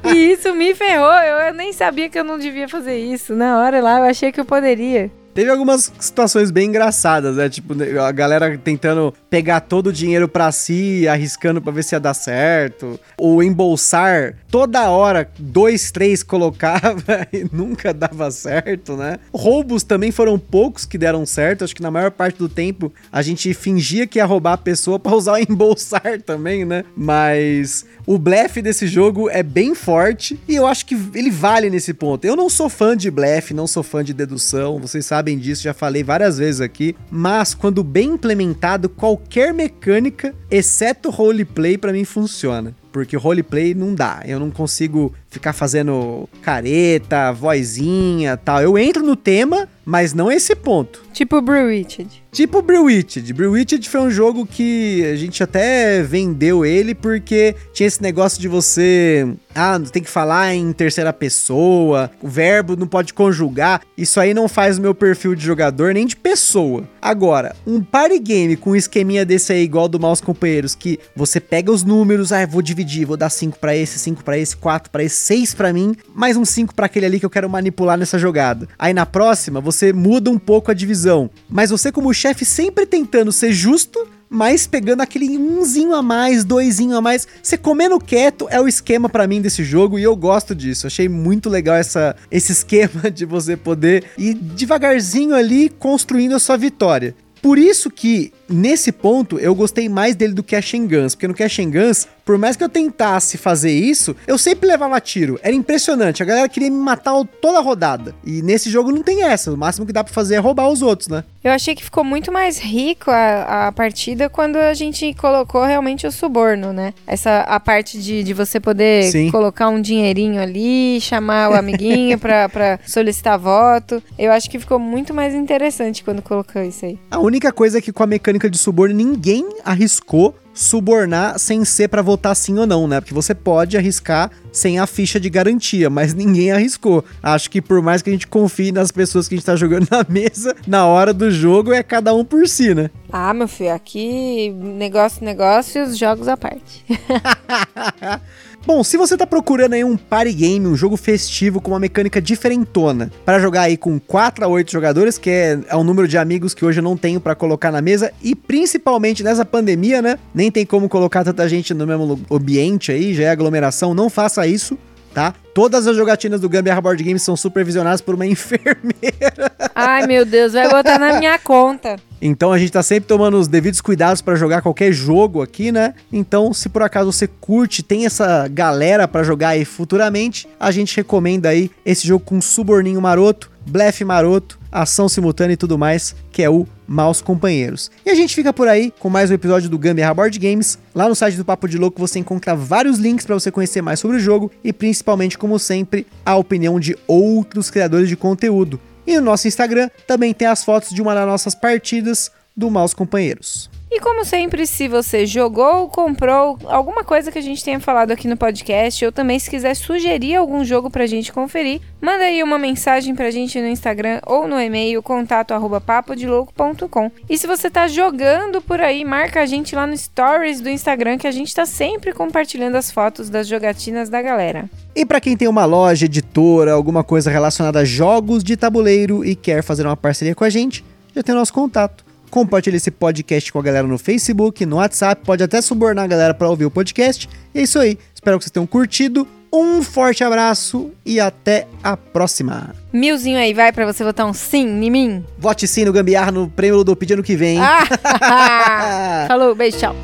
e 0.03 0.31
isso 0.33 0.53
me 0.53 0.75
ferrou. 0.75 1.13
Eu, 1.13 1.37
eu 1.47 1.53
nem 1.53 1.71
sabia 1.73 2.09
que 2.09 2.19
eu 2.19 2.23
não 2.23 2.37
devia 2.37 2.67
fazer 2.67 2.97
isso. 2.97 3.33
Na 3.33 3.59
hora 3.59 3.81
lá, 3.81 3.99
eu 3.99 4.05
achei 4.05 4.31
que 4.31 4.39
eu 4.39 4.45
poderia. 4.45 5.09
Teve 5.33 5.49
algumas 5.49 5.91
situações 5.99 6.49
bem 6.49 6.69
engraçadas, 6.69 7.35
né? 7.35 7.49
Tipo, 7.49 7.73
a 8.01 8.11
galera 8.13 8.57
tentando 8.57 9.13
pegar 9.35 9.59
todo 9.59 9.87
o 9.87 9.91
dinheiro 9.91 10.29
para 10.29 10.49
si, 10.49 11.05
arriscando 11.09 11.61
para 11.61 11.73
ver 11.73 11.83
se 11.83 11.93
ia 11.93 11.99
dar 11.99 12.13
certo. 12.13 12.97
Ou 13.17 13.43
embolsar 13.43 14.35
toda 14.49 14.89
hora, 14.89 15.29
dois, 15.37 15.91
três 15.91 16.23
colocava 16.23 17.27
e 17.33 17.45
nunca 17.51 17.93
dava 17.93 18.31
certo, 18.31 18.95
né? 18.95 19.19
Roubos 19.33 19.83
também 19.83 20.09
foram 20.09 20.39
poucos 20.39 20.85
que 20.85 20.97
deram 20.97 21.25
certo. 21.25 21.65
Acho 21.65 21.75
que 21.75 21.81
na 21.81 21.91
maior 21.91 22.11
parte 22.11 22.37
do 22.37 22.47
tempo 22.47 22.93
a 23.11 23.21
gente 23.21 23.53
fingia 23.53 24.07
que 24.07 24.19
ia 24.19 24.25
roubar 24.25 24.53
a 24.53 24.57
pessoa 24.57 24.97
para 24.97 25.13
usar 25.13 25.33
o 25.33 25.37
embolsar 25.37 26.21
também, 26.25 26.63
né? 26.63 26.85
Mas 26.95 27.85
o 28.07 28.17
blefe 28.17 28.61
desse 28.61 28.87
jogo 28.87 29.29
é 29.29 29.43
bem 29.43 29.75
forte 29.75 30.39
e 30.47 30.55
eu 30.55 30.65
acho 30.65 30.85
que 30.85 30.95
ele 31.13 31.29
vale 31.29 31.69
nesse 31.69 31.93
ponto. 31.93 32.23
Eu 32.23 32.37
não 32.37 32.49
sou 32.49 32.69
fã 32.69 32.95
de 32.95 33.11
blefe, 33.11 33.53
não 33.53 33.67
sou 33.67 33.83
fã 33.83 34.01
de 34.01 34.13
dedução, 34.13 34.79
vocês 34.79 35.05
sabem 35.05 35.37
disso, 35.37 35.63
já 35.63 35.73
falei 35.73 36.05
várias 36.05 36.37
vezes 36.37 36.61
aqui, 36.61 36.95
mas 37.11 37.53
quando 37.53 37.83
bem 37.83 38.11
implementado, 38.11 38.87
qualquer 38.87 39.24
mecânica, 39.53 40.33
exceto 40.49 41.09
roleplay, 41.09 41.77
para 41.77 41.91
mim 41.91 42.05
funciona. 42.05 42.75
Porque 42.91 43.17
roleplay 43.17 43.73
não 43.73 43.93
dá. 43.93 44.21
Eu 44.25 44.39
não 44.39 44.49
consigo 44.49 45.13
ficar 45.29 45.53
fazendo 45.53 46.29
careta, 46.41 47.31
vozinha 47.31 48.37
tal. 48.37 48.61
Eu 48.61 48.77
entro 48.77 49.03
no 49.03 49.15
tema, 49.15 49.67
mas 49.83 50.13
não 50.13 50.31
esse 50.31 50.55
ponto. 50.55 51.04
Tipo 51.15 51.41
Brewitched. 51.41 52.25
Tipo 52.29 52.61
Brewitched. 52.61 53.31
Brewitched 53.31 53.87
foi 53.87 54.01
um 54.01 54.11
jogo 54.11 54.45
que 54.45 55.01
a 55.05 55.15
gente 55.15 55.41
até 55.41 56.03
vendeu 56.03 56.65
ele 56.65 56.93
porque 56.93 57.55
tinha 57.71 57.87
esse 57.87 58.01
negócio 58.01 58.41
de 58.41 58.49
você... 58.49 59.25
Ah, 59.57 59.79
tem 59.79 60.03
que 60.03 60.09
falar 60.09 60.53
em 60.53 60.73
terceira 60.73 61.13
pessoa, 61.13 62.11
o 62.21 62.27
verbo 62.27 62.75
não 62.75 62.87
pode 62.87 63.13
conjugar. 63.13 63.81
Isso 63.97 64.19
aí 64.19 64.33
não 64.33 64.49
faz 64.49 64.77
o 64.77 64.81
meu 64.81 64.93
perfil 64.93 65.33
de 65.33 65.45
jogador 65.45 65.93
nem 65.93 66.05
de 66.05 66.17
pessoa. 66.17 66.83
Agora, 67.01 67.55
um 67.65 67.81
party 67.81 68.19
game 68.19 68.57
com 68.57 68.71
um 68.71 68.75
esqueminha 68.75 69.23
desse 69.23 69.53
aí 69.53 69.63
igual 69.63 69.87
do 69.87 69.97
Maus 69.97 70.19
Companheiros, 70.19 70.75
que 70.75 70.99
você 71.15 71.39
pega 71.39 71.71
os 71.71 71.83
números, 71.85 72.33
ah, 72.33 72.45
vou 72.45 72.61
dividir, 72.61 73.05
vou 73.05 73.15
dar 73.15 73.29
5 73.29 73.57
para 73.57 73.73
esse, 73.73 73.97
5 73.97 74.25
para 74.25 74.37
esse, 74.37 74.57
4 74.57 74.91
para 74.91 75.05
esse, 75.05 75.15
6 75.15 75.53
para 75.53 75.71
mim, 75.71 75.95
mais 76.13 76.35
um 76.35 76.43
5 76.43 76.75
para 76.75 76.87
aquele 76.87 77.05
ali 77.05 77.17
que 77.17 77.25
eu 77.25 77.29
quero 77.29 77.49
manipular 77.49 77.97
nessa 77.97 78.19
jogada. 78.19 78.67
Aí 78.77 78.93
na 78.93 79.05
próxima, 79.05 79.61
você 79.61 79.93
muda 79.93 80.29
um 80.29 80.37
pouco 80.37 80.69
a 80.69 80.73
divisão, 80.73 81.04
mas 81.49 81.69
você 81.69 81.91
como 81.91 82.13
chefe 82.13 82.45
sempre 82.45 82.85
tentando 82.85 83.31
ser 83.31 83.51
justo, 83.51 84.07
mas 84.29 84.67
pegando 84.67 85.01
aquele 85.01 85.37
umzinho 85.37 85.93
a 85.93 86.01
mais, 86.01 86.43
doisinho 86.43 86.95
a 86.95 87.01
mais. 87.01 87.27
Você 87.41 87.57
comendo 87.57 87.99
quieto 87.99 88.47
é 88.49 88.59
o 88.59 88.67
esquema 88.67 89.07
para 89.07 89.27
mim 89.27 89.41
desse 89.41 89.63
jogo 89.63 89.97
e 89.97 90.03
eu 90.03 90.15
gosto 90.15 90.53
disso. 90.53 90.87
Achei 90.87 91.07
muito 91.07 91.49
legal 91.49 91.75
essa, 91.75 92.15
esse 92.29 92.51
esquema 92.53 93.09
de 93.09 93.25
você 93.25 93.55
poder 93.55 94.05
ir 94.17 94.33
devagarzinho 94.33 95.35
ali 95.35 95.69
construindo 95.69 96.35
a 96.35 96.39
sua 96.39 96.57
vitória. 96.57 97.15
Por 97.45 97.59
isso 97.59 97.91
que, 97.91 98.33
nesse 98.49 98.91
ponto, 98.91 99.37
eu 99.37 99.53
gostei 99.53 99.87
mais 99.87 100.15
dele 100.15 100.33
do 100.33 100.41
que 100.41 100.55
a 100.55 100.61
Shengans, 100.63 101.13
porque 101.13 101.27
no 101.27 101.35
Cash 101.35 101.59
Guns 101.59 102.07
por 102.25 102.39
mais 102.39 102.55
que 102.55 102.63
eu 102.63 102.69
tentasse 102.69 103.37
fazer 103.37 103.71
isso, 103.71 104.15
eu 104.25 104.35
sempre 104.37 104.67
levava 104.67 104.99
tiro. 104.99 105.39
Era 105.43 105.53
impressionante. 105.53 106.23
A 106.23 106.25
galera 106.25 106.49
queria 106.49 106.71
me 106.71 106.77
matar 106.77 107.13
toda 107.39 107.59
a 107.59 107.61
rodada. 107.61 108.15
E 108.25 108.41
nesse 108.41 108.69
jogo 108.69 108.91
não 108.91 109.03
tem 109.03 109.23
essa. 109.23 109.53
O 109.53 109.57
máximo 109.57 109.85
que 109.85 109.93
dá 109.93 110.03
pra 110.03 110.11
fazer 110.11 110.35
é 110.35 110.39
roubar 110.39 110.67
os 110.67 110.81
outros, 110.81 111.07
né? 111.07 111.23
Eu 111.43 111.51
achei 111.51 111.75
que 111.75 111.83
ficou 111.83 112.03
muito 112.03 112.31
mais 112.31 112.57
rico 112.57 113.11
a, 113.11 113.67
a 113.67 113.71
partida 113.71 114.27
quando 114.27 114.55
a 114.55 114.73
gente 114.73 115.13
colocou 115.13 115.63
realmente 115.63 116.07
o 116.07 116.11
suborno, 116.11 116.73
né? 116.73 116.95
Essa 117.05 117.41
a 117.41 117.59
parte 117.59 117.99
de, 117.99 118.23
de 118.23 118.33
você 118.33 118.59
poder 118.59 119.11
Sim. 119.11 119.29
colocar 119.29 119.69
um 119.69 119.79
dinheirinho 119.79 120.41
ali, 120.41 120.99
chamar 120.99 121.51
o 121.51 121.53
amiguinho 121.53 122.17
pra, 122.17 122.49
pra 122.49 122.79
solicitar 122.87 123.37
voto. 123.37 124.01
Eu 124.17 124.31
acho 124.31 124.49
que 124.49 124.57
ficou 124.57 124.79
muito 124.79 125.13
mais 125.13 125.35
interessante 125.35 126.03
quando 126.03 126.23
colocou 126.23 126.63
isso 126.63 126.85
aí. 126.85 126.97
A 127.11 127.19
única 127.19 127.34
coisa 127.51 127.77
é 127.77 127.81
que 127.81 127.91
com 127.91 128.03
a 128.03 128.07
mecânica 128.07 128.49
de 128.49 128.57
suborno 128.57 128.95
ninguém 128.95 129.47
arriscou 129.63 130.35
subornar 130.55 131.37
sem 131.37 131.65
ser 131.65 131.89
para 131.89 132.01
votar 132.01 132.33
sim 132.35 132.57
ou 132.57 132.65
não, 132.65 132.87
né? 132.87 133.01
Porque 133.01 133.13
você 133.13 133.35
pode 133.35 133.77
arriscar 133.77 134.31
sem 134.53 134.79
a 134.79 134.87
ficha 134.87 135.19
de 135.19 135.29
garantia, 135.29 135.89
mas 135.89 136.13
ninguém 136.15 136.51
arriscou. 136.51 137.03
Acho 137.21 137.51
que 137.51 137.61
por 137.61 137.81
mais 137.81 138.01
que 138.01 138.09
a 138.09 138.13
gente 138.13 138.25
confie 138.25 138.71
nas 138.71 138.91
pessoas 138.91 139.27
que 139.27 139.35
a 139.35 139.37
gente 139.37 139.45
tá 139.45 139.55
jogando 139.55 139.87
na 139.91 140.05
mesa, 140.07 140.55
na 140.65 140.85
hora 140.85 141.13
do 141.13 141.29
jogo 141.29 141.73
é 141.73 141.83
cada 141.83 142.13
um 142.13 142.23
por 142.23 142.47
si, 142.47 142.73
né? 142.73 142.89
Ah, 143.11 143.33
meu 143.33 143.47
filho, 143.47 143.73
aqui 143.73 144.49
negócio, 144.49 145.23
negócios, 145.23 145.97
jogos 145.97 146.27
à 146.27 146.37
parte. 146.37 146.85
Bom, 148.65 148.83
se 148.83 148.97
você 148.97 149.15
tá 149.15 149.27
procurando 149.27 149.73
aí 149.73 149.83
um 149.83 149.95
party 149.95 150.33
game, 150.33 150.65
um 150.65 150.75
jogo 150.75 150.97
festivo 150.97 151.61
com 151.61 151.69
uma 151.69 151.79
mecânica 151.79 152.19
diferentona, 152.19 153.11
para 153.23 153.39
jogar 153.39 153.61
aí 153.61 153.77
com 153.77 153.99
4 153.99 154.43
a 154.43 154.47
8 154.47 154.71
jogadores, 154.71 155.19
que 155.19 155.29
é, 155.29 155.59
é 155.67 155.75
um 155.75 155.83
número 155.83 156.07
de 156.07 156.17
amigos 156.17 156.55
que 156.55 156.65
hoje 156.65 156.79
eu 156.79 156.83
não 156.83 156.97
tenho 156.97 157.21
para 157.21 157.35
colocar 157.35 157.71
na 157.71 157.79
mesa, 157.79 158.11
e 158.23 158.33
principalmente 158.33 159.23
nessa 159.23 159.45
pandemia, 159.45 160.01
né? 160.01 160.17
Nem 160.33 160.49
tem 160.49 160.65
como 160.65 160.89
colocar 160.89 161.23
tanta 161.23 161.47
gente 161.47 161.75
no 161.75 161.85
mesmo 161.85 162.19
ambiente 162.31 162.91
aí, 162.91 163.13
já 163.13 163.25
é 163.25 163.29
aglomeração, 163.29 163.93
não 163.93 164.09
faça 164.09 164.47
isso 164.47 164.75
tá? 165.15 165.33
Todas 165.53 165.87
as 165.87 165.95
jogatinas 165.95 166.41
do 166.41 166.49
Gambiarra 166.49 166.81
Board 166.81 167.01
Games 167.01 167.23
são 167.23 167.37
supervisionadas 167.37 168.01
por 168.01 168.15
uma 168.15 168.25
enfermeira. 168.27 169.49
Ai, 169.73 170.05
meu 170.05 170.25
Deus, 170.25 170.51
vai 170.51 170.69
botar 170.69 170.99
na 170.99 171.17
minha 171.17 171.39
conta. 171.39 171.95
Então 172.21 172.51
a 172.51 172.59
gente 172.59 172.73
tá 172.73 172.83
sempre 172.83 173.07
tomando 173.07 173.37
os 173.37 173.47
devidos 173.47 173.79
cuidados 173.79 174.21
para 174.21 174.35
jogar 174.35 174.61
qualquer 174.61 174.91
jogo 174.91 175.41
aqui, 175.41 175.71
né? 175.71 175.93
Então, 176.11 176.53
se 176.53 176.67
por 176.67 176.83
acaso 176.83 177.11
você 177.11 177.27
curte, 177.27 177.81
tem 177.81 178.05
essa 178.05 178.47
galera 178.49 179.07
para 179.07 179.23
jogar 179.23 179.49
aí 179.49 179.63
futuramente, 179.63 180.47
a 180.59 180.69
gente 180.69 180.97
recomenda 180.97 181.49
aí 181.49 181.71
esse 181.85 182.05
jogo 182.05 182.25
com 182.25 182.41
suborninho 182.41 183.01
maroto, 183.01 183.49
blefe 183.65 184.03
maroto, 184.03 184.59
ação 184.69 185.07
simultânea 185.07 185.53
e 185.53 185.57
tudo 185.57 185.77
mais, 185.77 186.13
que 186.31 186.43
é 186.43 186.49
o 186.49 186.67
Maus 186.87 187.21
Companheiros. 187.21 187.89
E 188.05 188.09
a 188.09 188.15
gente 188.15 188.35
fica 188.35 188.53
por 188.53 188.67
aí 188.67 188.93
com 188.99 189.09
mais 189.09 189.31
um 189.31 189.33
episódio 189.33 189.69
do 189.69 189.77
Gambiarra 189.77 190.13
Board 190.13 190.39
Games. 190.39 190.77
Lá 190.93 191.07
no 191.07 191.15
site 191.15 191.35
do 191.35 191.45
Papo 191.45 191.67
de 191.67 191.77
Louco 191.77 191.99
você 191.99 192.19
encontra 192.19 192.55
vários 192.55 192.97
links 192.97 193.25
para 193.25 193.35
você 193.35 193.51
conhecer 193.51 193.81
mais 193.81 193.99
sobre 193.99 194.17
o 194.17 194.19
jogo 194.19 194.51
e 194.63 194.71
principalmente, 194.71 195.37
como 195.37 195.57
sempre, 195.59 196.05
a 196.25 196.35
opinião 196.35 196.79
de 196.79 196.97
outros 197.07 197.69
criadores 197.69 198.09
de 198.09 198.15
conteúdo. 198.15 198.79
E 199.05 199.15
no 199.15 199.21
nosso 199.21 199.47
Instagram 199.47 199.89
também 200.07 200.33
tem 200.33 200.47
as 200.47 200.63
fotos 200.63 200.89
de 200.89 201.01
uma 201.01 201.13
das 201.13 201.27
nossas 201.27 201.53
partidas 201.53 202.31
do 202.55 202.71
Maus 202.71 202.93
Companheiros. 202.93 203.69
E 203.95 203.99
como 204.01 204.25
sempre, 204.25 204.67
se 204.67 204.89
você 204.89 205.25
jogou, 205.25 205.87
comprou 205.87 206.59
alguma 206.65 207.01
coisa 207.01 207.31
que 207.31 207.39
a 207.39 207.41
gente 207.41 207.63
tenha 207.63 207.79
falado 207.79 208.11
aqui 208.11 208.27
no 208.27 208.35
podcast, 208.35 209.05
ou 209.05 209.09
também 209.09 209.39
se 209.39 209.49
quiser 209.49 209.73
sugerir 209.73 210.35
algum 210.35 210.65
jogo 210.65 210.89
pra 210.89 211.07
gente 211.07 211.31
conferir, 211.31 211.79
manda 212.01 212.25
aí 212.25 212.43
uma 212.43 212.59
mensagem 212.59 213.15
pra 213.15 213.31
gente 213.31 213.57
no 213.57 213.69
Instagram 213.69 214.19
ou 214.25 214.49
no 214.49 214.59
e-mail 214.59 215.01
contato 215.01 215.53
arroba 215.53 215.79
papodelouco.com. 215.79 217.09
E 217.29 217.37
se 217.37 217.47
você 217.47 217.69
tá 217.69 217.87
jogando 217.87 218.61
por 218.61 218.81
aí, 218.81 219.05
marca 219.05 219.41
a 219.41 219.45
gente 219.45 219.73
lá 219.73 219.87
no 219.87 219.97
stories 219.97 220.59
do 220.59 220.69
Instagram 220.69 221.17
que 221.17 221.25
a 221.25 221.31
gente 221.31 221.55
tá 221.55 221.65
sempre 221.65 222.11
compartilhando 222.11 222.75
as 222.75 222.91
fotos 222.91 223.29
das 223.29 223.47
jogatinas 223.47 224.09
da 224.09 224.21
galera. 224.21 224.69
E 224.93 225.05
para 225.05 225.21
quem 225.21 225.37
tem 225.37 225.47
uma 225.47 225.63
loja, 225.63 226.03
editora, 226.03 226.73
alguma 226.73 227.01
coisa 227.01 227.31
relacionada 227.31 227.79
a 227.79 227.85
jogos 227.85 228.43
de 228.43 228.57
tabuleiro 228.57 229.23
e 229.23 229.37
quer 229.37 229.63
fazer 229.63 229.85
uma 229.85 229.95
parceria 229.95 230.35
com 230.35 230.43
a 230.43 230.49
gente, 230.49 230.83
já 231.15 231.23
tem 231.23 231.33
o 231.33 231.37
nosso 231.37 231.53
contato 231.53 232.04
compartilha 232.35 232.75
esse 232.75 232.91
podcast 232.91 233.53
com 233.53 233.59
a 233.59 233.61
galera 233.61 233.87
no 233.87 233.97
Facebook, 233.97 234.65
no 234.65 234.75
WhatsApp, 234.75 235.21
pode 235.23 235.41
até 235.41 235.61
subornar 235.61 236.03
a 236.03 236.07
galera 236.07 236.33
para 236.33 236.49
ouvir 236.49 236.65
o 236.65 236.69
podcast. 236.69 237.29
E 237.53 237.59
é 237.59 237.63
isso 237.63 237.79
aí. 237.79 237.97
Espero 238.13 238.37
que 238.37 238.43
vocês 238.43 238.51
tenham 238.51 238.67
curtido. 238.67 239.25
Um 239.53 239.81
forte 239.81 240.21
abraço 240.21 240.91
e 241.05 241.17
até 241.17 241.65
a 241.81 241.95
próxima. 241.95 242.75
Milzinho 242.91 243.39
aí, 243.39 243.53
vai 243.53 243.71
pra 243.71 243.85
você 243.85 244.03
votar 244.03 244.25
um 244.25 244.33
sim 244.33 244.67
em 244.83 244.91
mim. 244.91 245.23
Vote 245.37 245.65
sim 245.65 245.85
no 245.85 245.93
Gambiarra 245.93 246.29
no 246.29 246.49
prêmio 246.49 246.83
do 246.83 246.97
ano 247.13 247.23
que 247.23 247.37
vem. 247.37 247.57
Ah! 247.57 247.85
Falou, 249.29 249.55
beijo, 249.55 249.77
tchau. 249.77 249.95